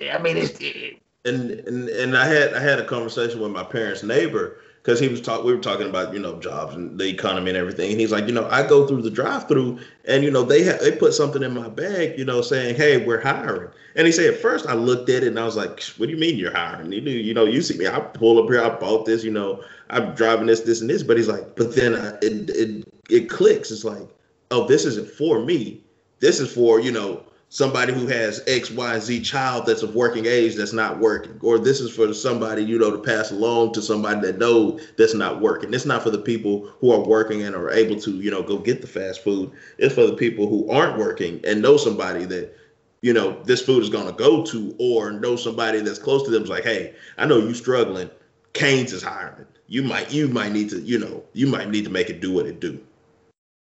[0.00, 3.52] Yeah, I mean, it's it, and, and and I had I had a conversation with
[3.52, 5.46] my parents' neighbor because he was talking.
[5.46, 7.92] We were talking about you know jobs and the economy and everything.
[7.92, 10.78] And he's like, you know, I go through the drive-through, and you know they ha-
[10.80, 13.70] they put something in my bag, you know, saying, hey, we're hiring.
[13.94, 16.12] And he said, at first I looked at it and I was like, what do
[16.12, 16.90] you mean you're hiring?
[16.92, 19.62] You you know, you see me, I pull up here, I bought this, you know,
[19.90, 21.02] I'm driving this, this, and this.
[21.02, 23.70] But he's like, but then I, it it it clicks.
[23.70, 24.08] It's like,
[24.50, 25.82] oh, this isn't for me.
[26.20, 30.24] This is for you know somebody who has X, Y, Z child that's of working
[30.24, 33.82] age that's not working, or this is for somebody you know to pass along to
[33.82, 35.74] somebody that know that's not working.
[35.74, 38.56] It's not for the people who are working and are able to you know go
[38.56, 39.52] get the fast food.
[39.76, 42.56] It's for the people who aren't working and know somebody that
[43.02, 46.44] you know this food is to go to, or know somebody that's close to them
[46.44, 48.08] is like, hey, I know you struggling.
[48.54, 49.46] Cane's is hiring.
[49.66, 52.32] You might you might need to you know you might need to make it do
[52.32, 52.80] what it do.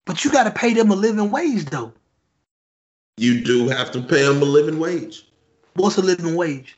[0.05, 1.91] But you got to pay them a living wage though.
[3.19, 5.27] You do have to pay them a living wage.
[5.73, 6.77] What's a living wage?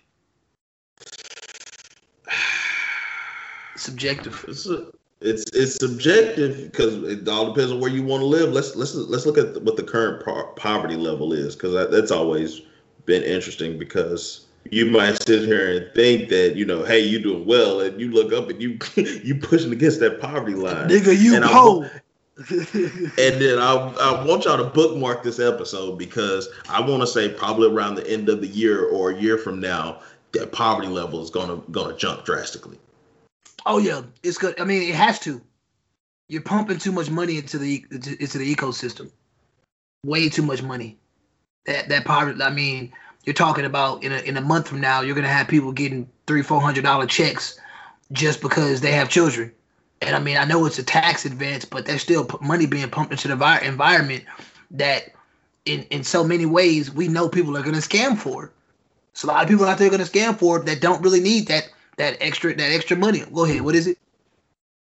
[3.76, 4.44] Subjective.
[4.48, 4.88] It's a,
[5.22, 8.54] it's it's subjective because it all depends on where you want to live.
[8.54, 12.10] Let's let's let's look at what the current po- poverty level is because that, that's
[12.10, 12.62] always
[13.06, 17.46] been interesting because you might sit here and think that you know, hey, you doing
[17.46, 21.16] well, and you look up and you you pushing against that poverty line, nigga.
[21.16, 21.88] You and po.
[22.38, 27.30] And then I, I want y'all to bookmark this episode because I want to say
[27.30, 30.02] probably around the end of the year or a year from now
[30.32, 32.80] that poverty level is gonna gonna jump drastically.
[33.66, 34.60] Oh yeah, it's good.
[34.60, 35.42] I mean, it has to.
[36.30, 39.12] You're pumping too much money into the into the ecosystem.
[40.06, 40.98] Way too much money.
[41.66, 42.42] That that poverty.
[42.42, 42.94] I mean,
[43.26, 46.10] you're talking about in a in a month from now, you're gonna have people getting
[46.28, 47.60] three four hundred dollar checks
[48.14, 49.52] just because they have children.
[50.02, 53.12] And I mean, I know it's a tax advance, but there's still money being pumped
[53.12, 54.24] into the environment
[54.72, 55.12] that,
[55.66, 58.52] in in so many ways, we know people are gonna scam for.
[59.14, 61.48] So a lot of people out there are gonna scam for that don't really need
[61.48, 63.24] that that extra that extra money.
[63.34, 63.62] Go ahead.
[63.62, 63.98] What is it?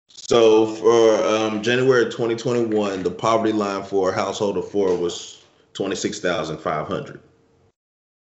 [0.08, 5.44] So for um, January 2021, the poverty line for a household of four was
[5.74, 7.20] twenty six thousand five hundred.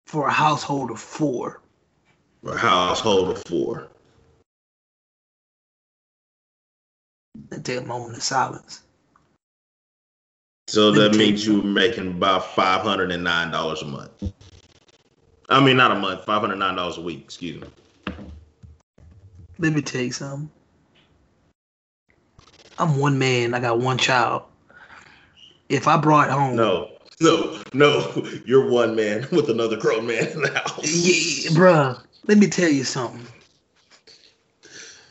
[0.07, 1.61] For a household of four.
[2.43, 3.89] For a household of four.
[7.51, 8.83] Let's take a moment of silence.
[10.69, 14.33] So that means you were making about five hundred and nine dollars a month.
[15.49, 17.23] I mean, not a month, five hundred nine dollars a week.
[17.25, 17.69] Excuse me.
[19.59, 20.51] Let me tell you something.
[22.79, 23.53] I'm one man.
[23.53, 24.45] I got one child.
[25.69, 30.43] If I brought home no, no, no, you're one man with another grown man in
[30.43, 30.85] the house.
[30.85, 32.03] Yeah, bruh.
[32.27, 33.27] Let me tell you something.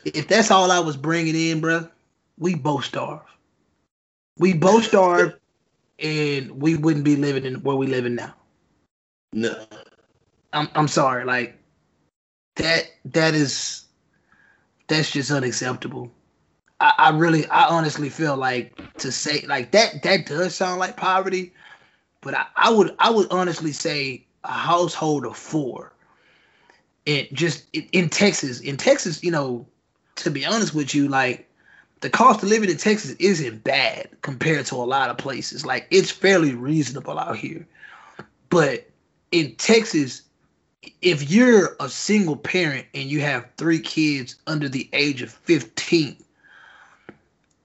[0.04, 1.90] If that's all I was bringing in, bruh,
[2.40, 3.20] we both starve.
[4.38, 5.38] We both starve,
[6.00, 8.34] and we wouldn't be living in where we living now.
[9.32, 9.64] No,
[10.52, 11.24] I'm I'm sorry.
[11.24, 11.56] Like
[12.56, 13.84] that that is
[14.88, 16.10] that's just unacceptable.
[16.80, 20.96] I, I really I honestly feel like to say like that that does sound like
[20.96, 21.52] poverty,
[22.22, 25.92] but I, I would I would honestly say a household of four.
[27.06, 29.66] And just in, in Texas, in Texas, you know,
[30.16, 31.49] to be honest with you, like
[32.00, 35.66] the cost of living in Texas isn't bad compared to a lot of places.
[35.66, 37.66] Like it's fairly reasonable out here.
[38.48, 38.88] But
[39.30, 40.22] in Texas,
[41.02, 46.16] if you're a single parent and you have three kids under the age of 15,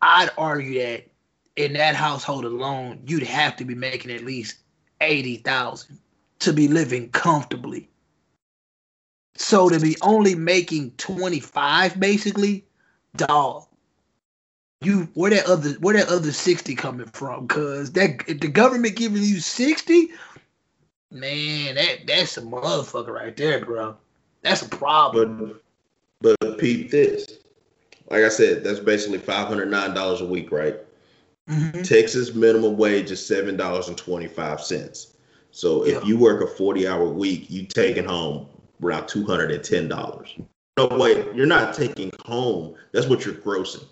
[0.01, 1.07] I'd argue that
[1.55, 4.57] in that household alone, you'd have to be making at least
[4.99, 5.97] 80,000
[6.39, 7.89] to be living comfortably.
[9.38, 12.65] So to be only making 25 basically,
[13.15, 13.65] dog,
[14.86, 17.47] you where that other where that other 60 coming from?
[17.47, 20.09] Cause that if the government giving you 60,
[21.11, 23.95] man, that that's a motherfucker right there, bro.
[24.41, 25.59] That's a problem.
[26.21, 27.39] But but peep this.
[28.09, 30.75] Like I said, that's basically five hundred nine dollars a week, right?
[31.49, 31.81] Mm-hmm.
[31.83, 35.15] Texas minimum wage is seven dollars and twenty five cents.
[35.51, 38.47] So if you work a forty hour week, you taking home
[38.83, 40.36] around two hundred and ten dollars.
[40.77, 42.75] No, wait, you're not taking home.
[42.91, 43.86] That's what you're grossing.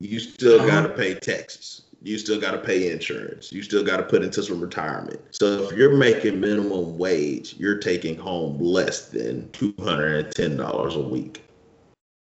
[0.00, 0.66] You still uh-huh.
[0.66, 1.82] got to pay taxes.
[2.02, 3.52] You still got to pay insurance.
[3.52, 5.20] You still got to put into some retirement.
[5.32, 10.56] So if you're making minimum wage, you're taking home less than two hundred and ten
[10.56, 11.44] dollars a week.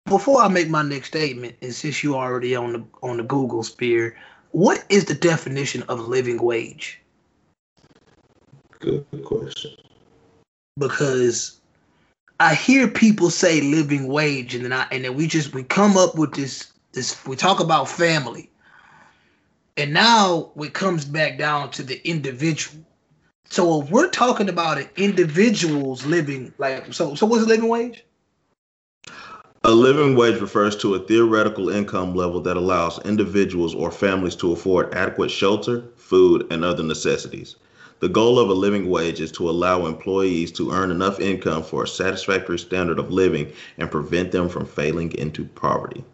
[0.07, 3.63] Before I make my next statement, and since you already on the on the Google
[3.63, 4.17] sphere,
[4.51, 7.01] what is the definition of living wage?
[8.81, 9.73] Good question.
[10.77, 11.61] Because
[12.41, 15.97] I hear people say living wage, and then I and then we just we come
[15.97, 18.51] up with this this we talk about family.
[19.77, 22.85] And now it comes back down to the individual.
[23.51, 28.05] So if we're talking about an individual's living like so so what's a living wage?
[29.65, 34.53] A living wage refers to a theoretical income level that allows individuals or families to
[34.53, 37.57] afford adequate shelter, food, and other necessities.
[38.01, 41.83] The goal of a living wage is to allow employees to earn enough income for
[41.83, 46.05] a satisfactory standard of living and prevent them from failing into poverty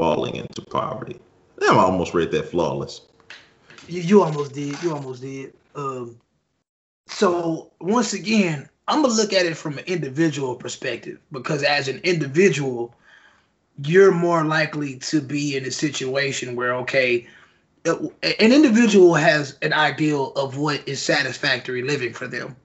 [0.00, 1.20] falling into poverty.
[1.62, 3.02] I almost read that flawless.
[3.86, 4.82] You, you almost did.
[4.82, 5.52] You almost did.
[5.74, 6.18] Um,
[7.06, 12.00] so once again, I'm gonna look at it from an individual perspective because as an
[12.02, 12.94] individual,
[13.84, 17.26] you're more likely to be in a situation where okay,
[17.84, 22.56] an individual has an ideal of what is satisfactory living for them.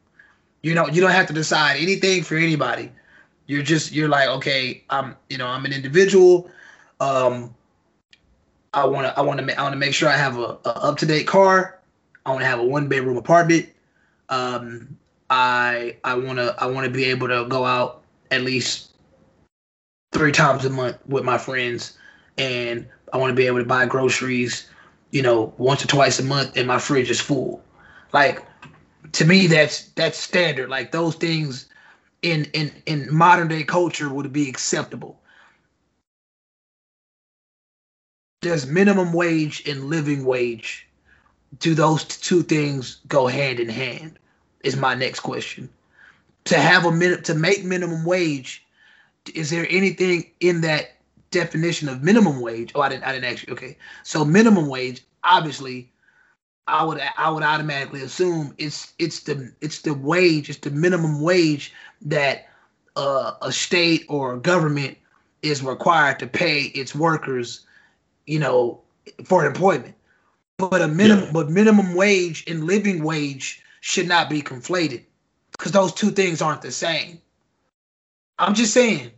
[0.61, 2.93] You know, you don't have to decide anything for anybody.
[3.45, 6.49] You're just you're like, okay, I'm you know, I'm an individual.
[6.99, 7.53] Um
[8.73, 10.69] I want to I want to I want to make sure I have a, a
[10.83, 11.79] up to date car.
[12.25, 13.69] I want to have a one bedroom apartment.
[14.29, 14.97] Um,
[15.29, 18.91] I I want to I want to be able to go out at least
[20.11, 21.97] three times a month with my friends,
[22.37, 24.67] and I want to be able to buy groceries,
[25.11, 27.63] you know, once or twice a month, and my fridge is full.
[28.11, 28.43] Like
[29.13, 30.69] to me, that's that's standard.
[30.69, 31.69] Like those things
[32.21, 35.17] in in in modern day culture would be acceptable.
[38.45, 40.87] Does minimum wage and living wage
[41.57, 44.19] do those two things go hand in hand?
[44.63, 45.67] Is my next question.
[46.43, 48.63] To have a minute to make minimum wage,
[49.33, 50.91] is there anything in that
[51.31, 52.71] definition of minimum wage?
[52.75, 53.77] Oh, I didn't I didn't actually okay.
[54.03, 55.91] So minimum wage, obviously,
[56.67, 61.19] I would I would automatically assume it's it's the it's the wage, it's the minimum
[61.19, 61.73] wage
[62.03, 62.47] that
[62.95, 64.99] uh, a state or a government
[65.41, 67.65] is required to pay its workers,
[68.25, 68.81] you know,
[69.23, 69.95] for employment.
[70.57, 71.31] But a minimum, yeah.
[71.31, 75.03] but minimum wage and living wage should not be conflated
[75.51, 77.21] because those two things aren't the same.
[78.39, 79.11] I'm just saying.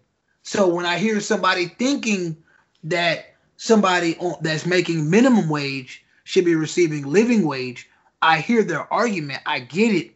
[0.44, 2.38] So when I hear somebody thinking
[2.84, 7.90] that somebody on, that's making minimum wage should be receiving living wage,
[8.22, 9.42] I hear their argument.
[9.46, 10.16] I get it.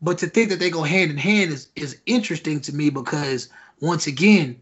[0.00, 3.48] But to think that they go hand in hand is, is interesting to me because
[3.80, 4.60] once again,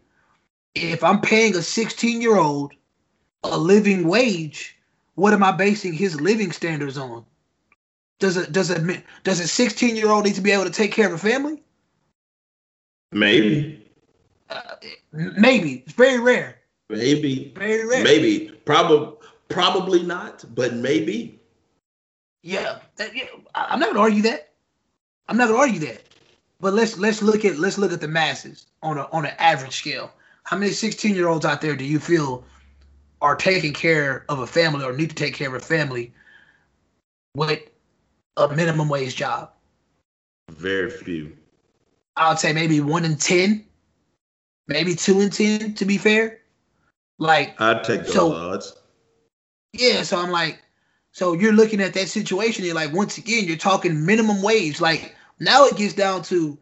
[0.75, 2.73] if I'm paying a 16 year old
[3.43, 4.77] a living wage,
[5.15, 7.25] what am I basing his living standards on?
[8.19, 10.91] Does it does it does a 16 year old need to be able to take
[10.91, 11.61] care of a family?
[13.11, 13.85] Maybe.
[14.49, 14.61] Uh,
[15.11, 16.59] maybe it's very rare.
[16.89, 17.53] Maybe.
[17.55, 18.03] Very rare.
[18.03, 18.49] Maybe.
[18.65, 19.17] Probably.
[19.49, 21.39] Probably not, but maybe.
[22.41, 23.25] Yeah, that, yeah.
[23.53, 24.49] I'm not gonna argue that.
[25.29, 26.01] I'm not gonna argue that.
[26.59, 29.75] But let's let's look at let's look at the masses on a on an average
[29.75, 30.11] scale.
[30.43, 32.43] How many 16 year olds out there do you feel
[33.23, 36.13] are taking care of a family or need to take care of a family
[37.35, 37.61] with
[38.37, 39.49] a minimum wage job?
[40.51, 41.35] Very few.
[42.17, 43.65] I would say maybe one in ten,
[44.67, 46.41] maybe two in ten to be fair.
[47.17, 48.75] Like I'd take those so, odds.
[49.71, 50.61] Yeah, so I'm like,
[51.13, 54.81] so you're looking at that situation, you're like, once again, you're talking minimum wage.
[54.81, 56.57] Like now it gets down to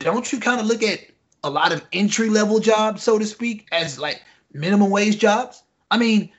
[0.00, 1.00] don't you kind of look at
[1.44, 4.22] a lot of entry level jobs, so to speak, as like
[4.52, 5.63] minimum wage jobs?
[5.90, 6.30] I mean,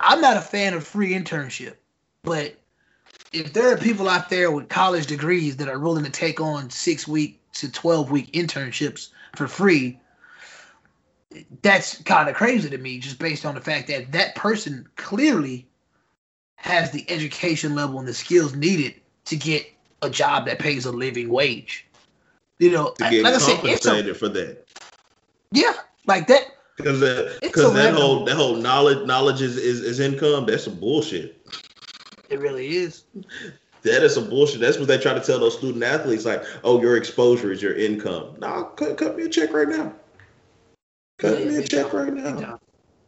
[0.00, 1.74] I'm not a fan of free internship,
[2.22, 2.54] but
[3.32, 6.70] if there are people out there with college degrees that are willing to take on
[6.70, 9.98] six week to 12 week internships for free,
[11.62, 15.66] that's kind of crazy to me, just based on the fact that that person clearly
[16.56, 18.94] has the education level and the skills needed
[19.26, 19.66] to get
[20.02, 21.86] a job that pays a living wage.
[22.58, 24.64] You know, to get like compensated I said, for that.
[25.50, 25.72] Yeah,
[26.06, 26.44] like that
[26.76, 30.46] because that because that whole that whole knowledge knowledge is, is is income.
[30.46, 31.46] That's some bullshit.
[32.30, 33.04] It really is.
[33.82, 34.60] That is some bullshit.
[34.60, 37.74] That's what they try to tell those student athletes, like, oh, your exposure is your
[37.74, 38.34] income.
[38.38, 39.92] Nah, cut, cut me a check right now.
[41.18, 42.58] Cut yeah, me a check right now.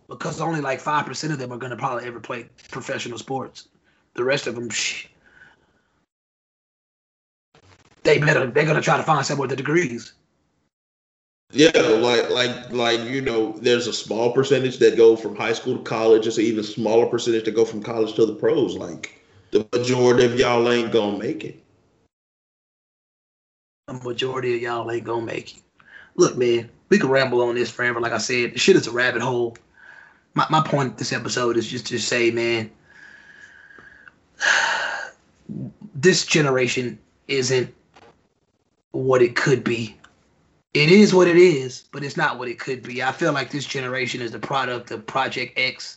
[0.08, 3.68] Because only like five percent of them are gonna probably ever play professional sports.
[4.14, 5.06] The rest of them, shh,
[8.04, 10.12] they better they're gonna try to find somewhere with the degrees.
[11.52, 15.76] Yeah, like like like you know, there's a small percentage that go from high school
[15.76, 16.26] to college.
[16.26, 18.76] It's an even smaller percentage that go from college to the pros.
[18.76, 19.20] Like
[19.52, 21.62] the majority of y'all ain't gonna make it.
[23.88, 25.62] A majority of y'all ain't gonna make it.
[26.16, 28.00] Look, man, we could ramble on this forever.
[28.00, 29.56] Like I said, the shit is a rabbit hole.
[30.34, 32.72] My my point this episode is just to say, man,
[35.94, 36.98] this generation
[37.28, 37.72] isn't
[38.90, 39.96] what it could be
[40.76, 43.02] it is what it is, but it's not what it could be.
[43.02, 45.96] I feel like this generation is the product of Project X.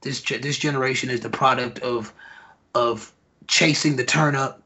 [0.00, 2.12] This this generation is the product of
[2.74, 3.12] of
[3.46, 4.60] chasing the turn up,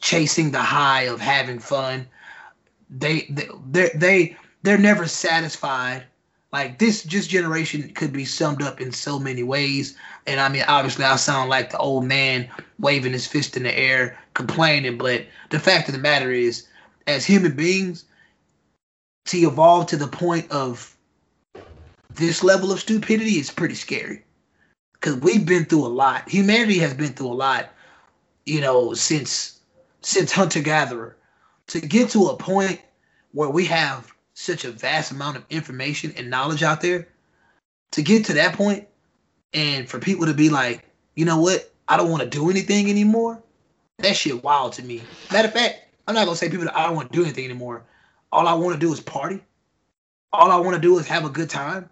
[0.00, 2.06] chasing the high of having fun.
[2.90, 6.04] They they they they they're never satisfied.
[6.52, 9.96] Like this this generation could be summed up in so many ways.
[10.28, 12.48] And I mean, obviously, I sound like the old man
[12.78, 14.96] waving his fist in the air, complaining.
[14.96, 16.68] But the fact of the matter is,
[17.08, 18.04] as human beings,
[19.26, 20.96] to evolve to the point of
[22.14, 24.24] this level of stupidity is pretty scary.
[24.94, 26.28] Because we've been through a lot.
[26.28, 27.70] Humanity has been through a lot,
[28.46, 29.60] you know, since
[30.02, 31.16] since hunter gatherer
[31.68, 32.80] to get to a point
[33.32, 37.08] where we have such a vast amount of information and knowledge out there
[37.92, 38.86] to get to that point
[39.54, 40.84] and for people to be like
[41.14, 43.40] you know what i don't want to do anything anymore
[43.98, 45.00] that shit wild to me
[45.30, 47.44] matter of fact i'm not gonna say people that i don't want to do anything
[47.44, 47.84] anymore
[48.32, 49.40] all i want to do is party
[50.32, 51.88] all i want to do is have a good time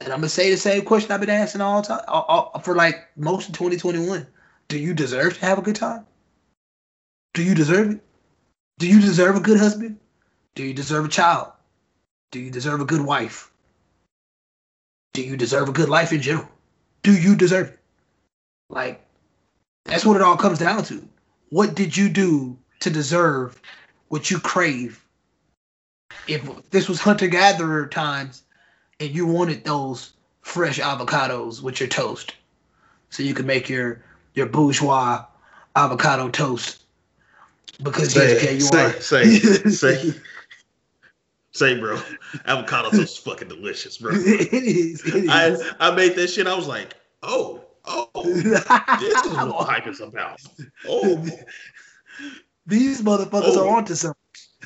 [0.00, 2.22] and i'm gonna say the same question i've been asking all time all,
[2.54, 4.26] all, for like most of 2021
[4.68, 6.04] do you deserve to have a good time
[7.34, 8.00] do you deserve it
[8.78, 9.98] do you deserve a good husband?
[10.54, 11.52] Do you deserve a child?
[12.30, 13.50] Do you deserve a good wife?
[15.12, 16.48] Do you deserve a good life in general?
[17.02, 17.78] Do you deserve it?
[18.68, 19.04] Like,
[19.84, 21.06] that's what it all comes down to.
[21.50, 23.60] What did you do to deserve
[24.08, 25.04] what you crave?
[26.28, 28.42] If this was hunter gatherer times
[29.00, 32.34] and you wanted those fresh avocados with your toast,
[33.10, 34.02] so you could make your
[34.34, 35.24] your bourgeois
[35.74, 36.84] avocado toast
[37.82, 39.00] because say, yeah, you say, are.
[39.00, 39.38] Say,
[39.70, 40.14] say,
[41.52, 42.00] say, bro,
[42.44, 44.12] avocado toast is fucking delicious, bro.
[44.14, 45.04] it is.
[45.04, 45.30] It is.
[45.30, 46.46] I I made that shit.
[46.46, 50.40] I was like, oh, oh, this is what hype is about.
[50.88, 51.24] Oh,
[52.66, 53.68] these motherfuckers oh.
[53.68, 54.17] are onto something.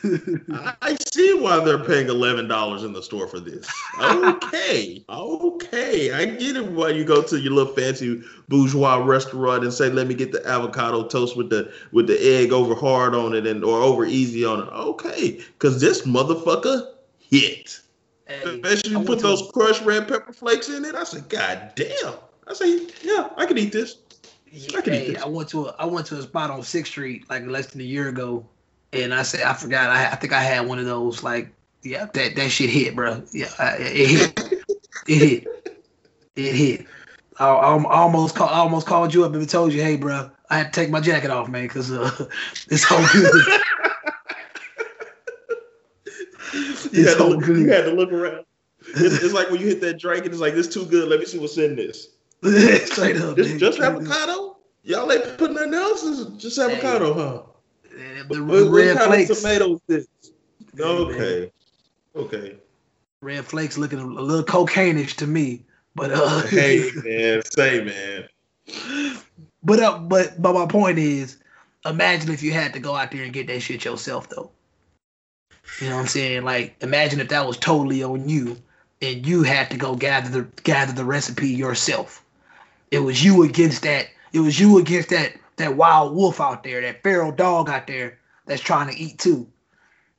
[0.52, 3.68] I see why they're paying eleven dollars in the store for this.
[4.00, 6.66] Okay, okay, I get it.
[6.66, 10.44] Why you go to your little fancy bourgeois restaurant and say, "Let me get the
[10.46, 14.44] avocado toast with the with the egg over hard on it and or over easy
[14.44, 16.88] on it." Okay, because this motherfucker
[17.18, 17.80] hit.
[18.26, 20.96] Hey, Especially you put those a, crushed red pepper flakes in it.
[20.96, 22.14] I said, "God damn!"
[22.48, 23.98] I say, "Yeah, I can eat this."
[24.50, 25.22] Yeah, I can hey, eat this.
[25.22, 27.80] I went to a I went to a spot on Sixth Street like less than
[27.80, 28.44] a year ago
[28.92, 29.90] and I said I forgot.
[29.90, 31.22] I, I think I had one of those.
[31.22, 31.52] Like,
[31.82, 33.22] yeah, that that shit hit, bro.
[33.32, 33.48] Yeah,
[33.78, 34.64] it hit.
[35.08, 35.46] it hit.
[36.36, 36.86] It hit.
[37.38, 40.58] I, I, almost call, I almost called you up and told you, hey, bro, I
[40.58, 42.10] had to take my jacket off, man, because uh,
[42.70, 43.44] it's so good.
[46.92, 47.58] you, had so look, good.
[47.58, 48.44] you had to look around.
[48.80, 51.08] It's, it's, like when you hit that drink and it's like, this too good.
[51.08, 52.08] Let me see what's in this.
[52.90, 53.36] Straight up.
[53.36, 54.58] Just, just avocado?
[54.82, 56.04] Y'all ain't putting nothing else?
[56.04, 57.20] It's just avocado, hey.
[57.20, 57.42] huh?
[58.28, 59.40] The what, red what flakes.
[59.40, 60.06] tomatoes this?
[60.78, 61.50] Okay.
[62.16, 62.56] Okay.
[63.20, 65.64] Red flakes looking a little cocaine-ish to me,
[65.94, 66.42] but uh.
[66.48, 68.28] hey man, say man.
[69.62, 71.38] But uh, but but my point is,
[71.84, 74.50] imagine if you had to go out there and get that shit yourself though.
[75.80, 76.44] You know what I'm saying?
[76.44, 78.56] Like, imagine if that was totally on you,
[79.00, 82.24] and you had to go gather the gather the recipe yourself.
[82.90, 84.08] It was you against that.
[84.32, 88.18] It was you against that that wild wolf out there, that feral dog out there
[88.46, 89.48] that's trying to eat too.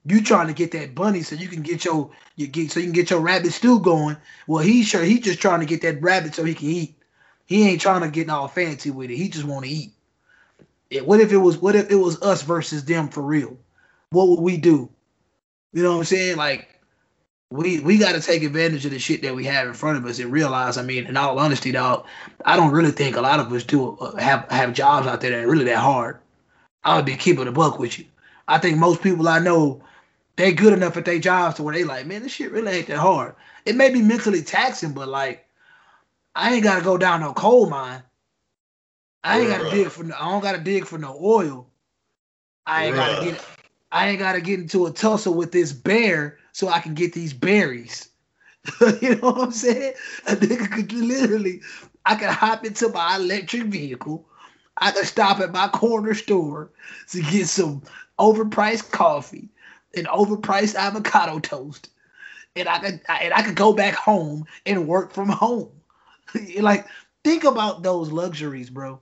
[0.06, 2.88] You trying to get that bunny so you can get your you get so you
[2.88, 4.18] can get your rabbit stew going.
[4.48, 6.96] Well, he sure he just trying to get that rabbit so he can eat.
[7.46, 9.16] He ain't trying to get all fancy with it.
[9.16, 9.94] He just want to eat.
[11.04, 13.58] What if it was what if it was us versus them for real?
[14.10, 14.90] What would we do?
[15.72, 16.38] You know what I'm saying?
[16.38, 16.73] Like
[17.54, 20.06] we we got to take advantage of the shit that we have in front of
[20.06, 20.76] us and realize.
[20.76, 22.04] I mean, in all honesty, dog,
[22.46, 25.30] I don't really think a lot of us do uh, have have jobs out there
[25.30, 26.18] that are really that hard.
[26.84, 28.06] I would be keeping a buck with you.
[28.48, 29.84] I think most people I know,
[30.36, 32.88] they good enough at their jobs to where they like, man, this shit really ain't
[32.88, 33.36] that hard.
[33.66, 35.46] It may be mentally taxing, but like,
[36.36, 38.02] I ain't gotta go down no coal mine.
[39.24, 41.68] I ain't gotta dig for no, I don't gotta dig for no oil.
[42.66, 43.46] I ain't gotta get
[43.92, 47.34] I ain't gotta get into a tussle with this bear so I can get these
[47.34, 48.10] berries.
[49.02, 49.94] you know what I'm saying?
[50.28, 51.62] A nigga could literally,
[52.06, 54.26] I could hop into my electric vehicle.
[54.78, 56.72] I could stop at my corner store
[57.10, 57.82] to get some
[58.18, 59.50] overpriced coffee
[59.96, 61.90] and overpriced avocado toast,
[62.56, 65.72] and I could and I could go back home and work from home.
[66.60, 66.88] like,
[67.24, 69.00] think about those luxuries, bro.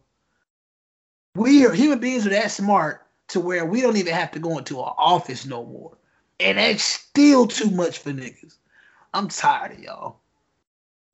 [1.35, 4.57] We are human beings are that smart to where we don't even have to go
[4.57, 5.97] into an office no more.
[6.41, 8.55] And that's still too much for niggas.
[9.13, 10.15] I'm tired of y'all.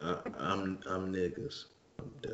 [0.01, 1.65] Uh, I'm I'm niggas.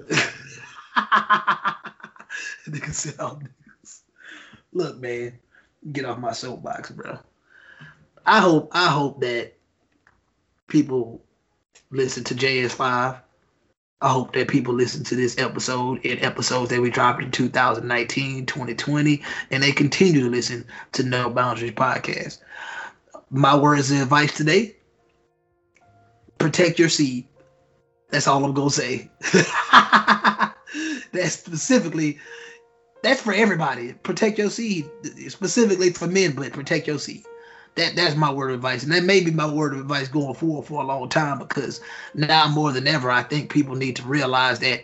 [2.68, 4.02] niggas said I'm niggas.
[4.74, 5.40] Look, man,
[5.92, 7.18] get off my soapbox, bro.
[8.26, 9.54] I hope I hope that
[10.68, 11.22] people
[11.90, 13.20] listen to JS5.
[14.02, 18.46] I hope that people listen to this episode and episodes that we dropped in 2019,
[18.46, 22.40] 2020, and they continue to listen to No Boundaries podcast
[23.34, 24.76] my words of advice today
[26.38, 27.26] protect your seed.
[28.10, 29.10] That's all I'm gonna say.
[31.12, 32.20] that's specifically
[33.02, 33.94] that's for everybody.
[33.94, 34.90] Protect your seed,
[35.30, 37.24] specifically for men, but protect your seed.
[37.76, 40.36] That that's my word of advice, and that may be my word of advice going
[40.36, 41.82] forward for a long time because
[42.14, 44.84] now more than ever, I think people need to realize that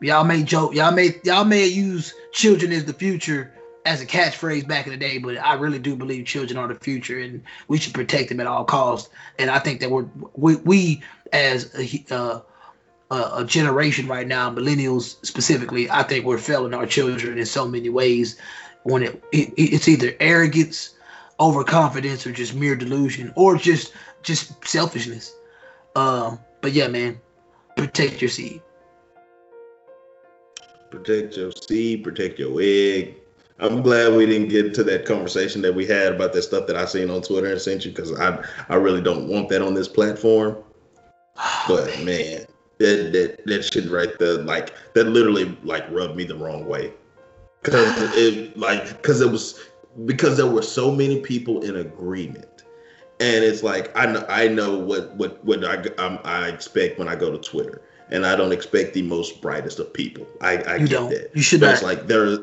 [0.00, 3.52] y'all may joke, y'all may y'all may use children as the future
[3.84, 6.74] as a catchphrase back in the day, but I really do believe children are the
[6.76, 9.10] future, and we should protect them at all costs.
[9.38, 11.02] And I think that we're we, we
[11.32, 12.40] as a, uh,
[13.10, 17.88] a generation right now, millennials specifically, I think we're failing our children in so many
[17.88, 18.38] ways.
[18.84, 20.94] When it, it it's either arrogance,
[21.38, 23.92] overconfidence, or just mere delusion, or just
[24.22, 25.34] just selfishness.
[25.94, 27.20] Um, but yeah, man,
[27.76, 28.62] protect your seed.
[30.90, 33.16] Protect your seed, protect your egg.
[33.58, 36.76] I'm glad we didn't get to that conversation that we had about that stuff that
[36.76, 39.74] I seen on Twitter and sent you because I I really don't want that on
[39.74, 40.56] this platform.
[41.68, 42.46] But man,
[42.78, 46.92] that that that shit right there, like that literally like rubbed me the wrong way.
[47.62, 49.60] Cause it like cause it was
[50.04, 52.64] because there were so many people in agreement.
[53.20, 57.06] And it's like I know I know what what what I um, I expect when
[57.08, 60.26] I go to Twitter, and I don't expect the most brightest of people.
[60.40, 61.10] I, I you get don't.
[61.10, 61.30] that.
[61.36, 61.74] You should But not.
[61.74, 62.38] It's like there,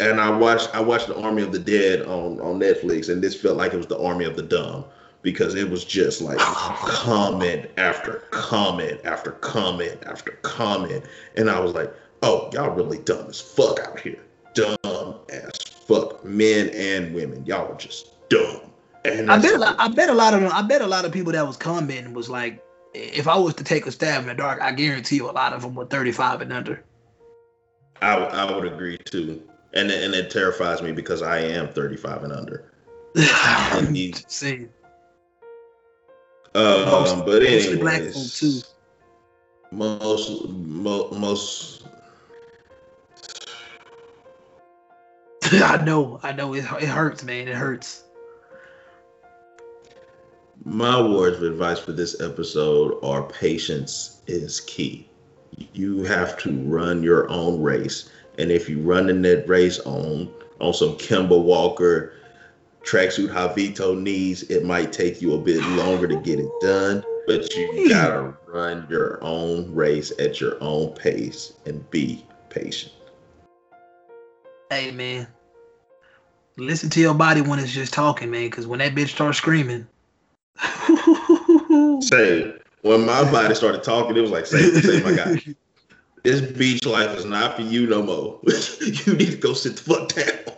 [0.00, 3.34] and I watched I watched the Army of the Dead on on Netflix, and this
[3.34, 4.84] felt like it was the Army of the Dumb
[5.22, 11.04] because it was just like comment after comment after comment after comment,
[11.36, 11.92] and I was like,
[12.22, 14.22] oh, y'all really dumb as fuck out here,
[14.54, 15.58] dumb as
[15.88, 18.60] fuck, men and women, y'all are just dumb.
[19.04, 19.76] And I bet a lot.
[19.78, 20.50] I bet a lot of them.
[20.52, 22.62] I bet a lot of people that was commenting was like,
[22.94, 25.52] if I was to take a stab in the dark, I guarantee you a lot
[25.52, 26.84] of them were 35 and under.
[28.00, 29.42] I, I would agree too,
[29.78, 32.64] and it- and it terrifies me because I am 35 and under.
[33.92, 34.68] You- just saying.
[36.54, 38.60] Um, but mostly black too.
[39.70, 41.82] most mo, most
[45.52, 46.18] I know.
[46.22, 46.54] I know.
[46.54, 47.48] It, it hurts, man.
[47.48, 48.04] It hurts.
[50.64, 55.08] my words of advice for this episode are patience is key.
[55.72, 60.32] You have to run your own race, and if you run in that race on
[60.60, 62.14] on some Kemba Walker
[62.82, 67.04] tracksuit Javito knees, it might take you a bit longer to get it done.
[67.26, 72.92] But you gotta run your own race at your own pace and be patient.
[74.70, 75.26] Hey, man.
[76.56, 78.46] Listen to your body when it's just talking, man.
[78.46, 79.86] Because when that bitch starts screaming,
[82.00, 85.42] Say when my body started talking, it was like, say, say my guy,
[86.22, 88.40] this beach life is not for you no more.
[88.80, 90.54] you need to go sit the fuck down.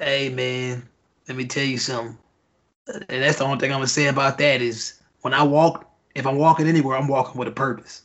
[0.00, 0.88] Hey man,
[1.28, 2.18] let me tell you something.
[2.86, 6.26] And that's the only thing I'm gonna say about that is when I walk, if
[6.26, 8.02] I'm walking anywhere, I'm walking with a purpose.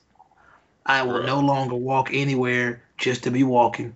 [0.85, 1.25] I will Bruh.
[1.25, 3.95] no longer walk anywhere just to be walking.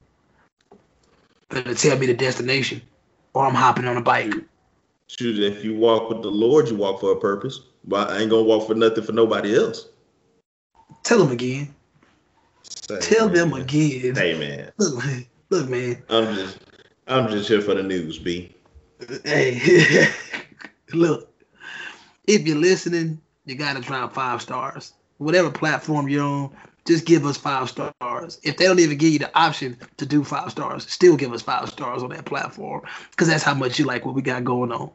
[1.49, 2.81] But to tell me the destination.
[3.33, 4.33] Or I'm hopping on a bike.
[5.07, 7.61] Shoot, if you walk with the Lord, you walk for a purpose.
[7.85, 9.87] But I ain't gonna walk for nothing for nobody else.
[11.03, 11.73] Tell him again.
[12.91, 14.15] Say, Tell them again.
[14.15, 15.25] Hey man, Look, man.
[15.49, 16.03] Look, man.
[16.09, 16.57] I'm just
[17.07, 18.53] I'm just here for the news, B.
[19.23, 20.09] Hey,
[20.93, 21.33] look,
[22.27, 24.91] if you're listening, you got to drop five stars.
[25.19, 26.51] Whatever platform you're on,
[26.85, 28.39] just give us five stars.
[28.43, 31.41] If they don't even give you the option to do five stars, still give us
[31.41, 32.81] five stars on that platform
[33.11, 34.91] because that's how much you like what we got going on.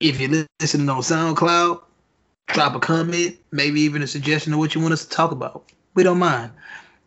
[0.00, 1.82] If you're listening on SoundCloud,
[2.48, 5.70] drop a comment, maybe even a suggestion of what you want us to talk about.
[5.94, 6.52] We don't mind.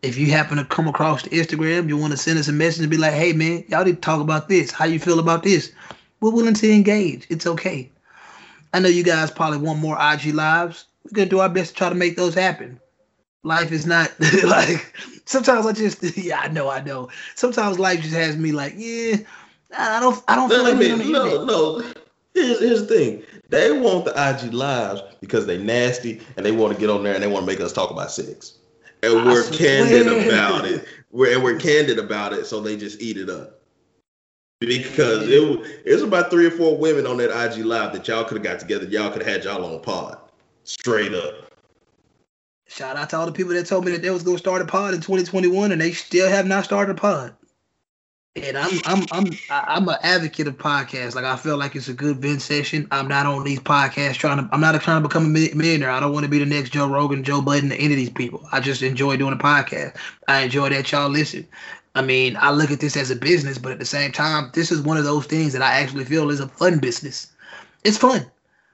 [0.02, 2.82] If you happen to come across the Instagram, you want to send us a message
[2.82, 4.70] and be like, hey man, y'all need to talk about this.
[4.70, 5.72] How you feel about this?
[6.20, 7.26] We're willing to engage.
[7.30, 7.90] It's okay.
[8.74, 10.84] I know you guys probably want more IG lives.
[11.04, 12.80] We're gonna do our best to try to make those happen.
[13.42, 14.12] Life is not
[14.44, 14.94] like
[15.24, 17.08] sometimes I just yeah, I know, I know.
[17.34, 19.16] Sometimes life just has me like, yeah,
[19.76, 21.92] I don't I don't feel No, I like on mean, no, no.
[22.34, 23.22] Here's, here's the thing.
[23.48, 27.14] They want the IG lives because they nasty and they want to get on there
[27.14, 28.58] and they want to make us talk about sex.
[29.04, 30.86] And we're candid about it.
[31.10, 33.60] We're, and we're candid about it, so they just eat it up.
[34.60, 38.24] Because it, it was about three or four women on that IG live that y'all
[38.24, 38.86] could have got together.
[38.86, 40.18] Y'all could have had y'all on pod.
[40.64, 41.44] Straight up.
[42.66, 44.64] Shout out to all the people that told me that they was gonna start a
[44.64, 47.34] pod in 2021 and they still have not started a pod.
[48.36, 51.14] And I'm I'm I'm I'm an advocate of podcasts.
[51.14, 52.88] Like I feel like it's a good vent session.
[52.90, 54.48] I'm not on these podcasts trying to.
[54.52, 55.90] I'm not trying to become a millionaire.
[55.90, 58.44] I don't want to be the next Joe Rogan, Joe Budden, any of these people.
[58.50, 59.96] I just enjoy doing a podcast.
[60.26, 61.46] I enjoy that y'all listen.
[61.94, 64.72] I mean, I look at this as a business, but at the same time, this
[64.72, 67.28] is one of those things that I actually feel is a fun business.
[67.84, 68.26] It's fun.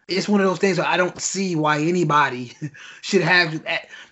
[0.09, 2.55] It's one of those things where I don't see why anybody
[3.03, 3.63] should have.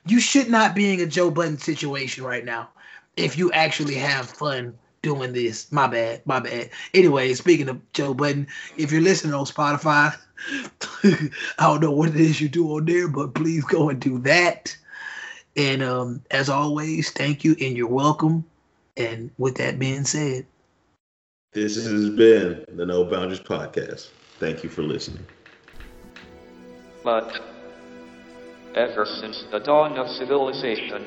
[0.07, 2.69] You should not be in a Joe Budden situation right now
[3.17, 5.71] if you actually have fun doing this.
[5.73, 6.71] My bad, my bad.
[6.95, 8.47] Anyway, speaking of Joe Budden,
[8.77, 10.17] if you're listening on Spotify,
[11.05, 14.19] I don't know what it is you do on there, but please go and do
[14.21, 14.77] that.
[15.57, 18.45] And um, as always, thank you and you're welcome.
[18.97, 20.47] And with that being said,
[21.53, 24.11] This has been the No Boundaries Podcast.
[24.39, 25.27] Thank you for listening.
[27.03, 27.41] But
[28.75, 31.07] ever since the dawn of civilization,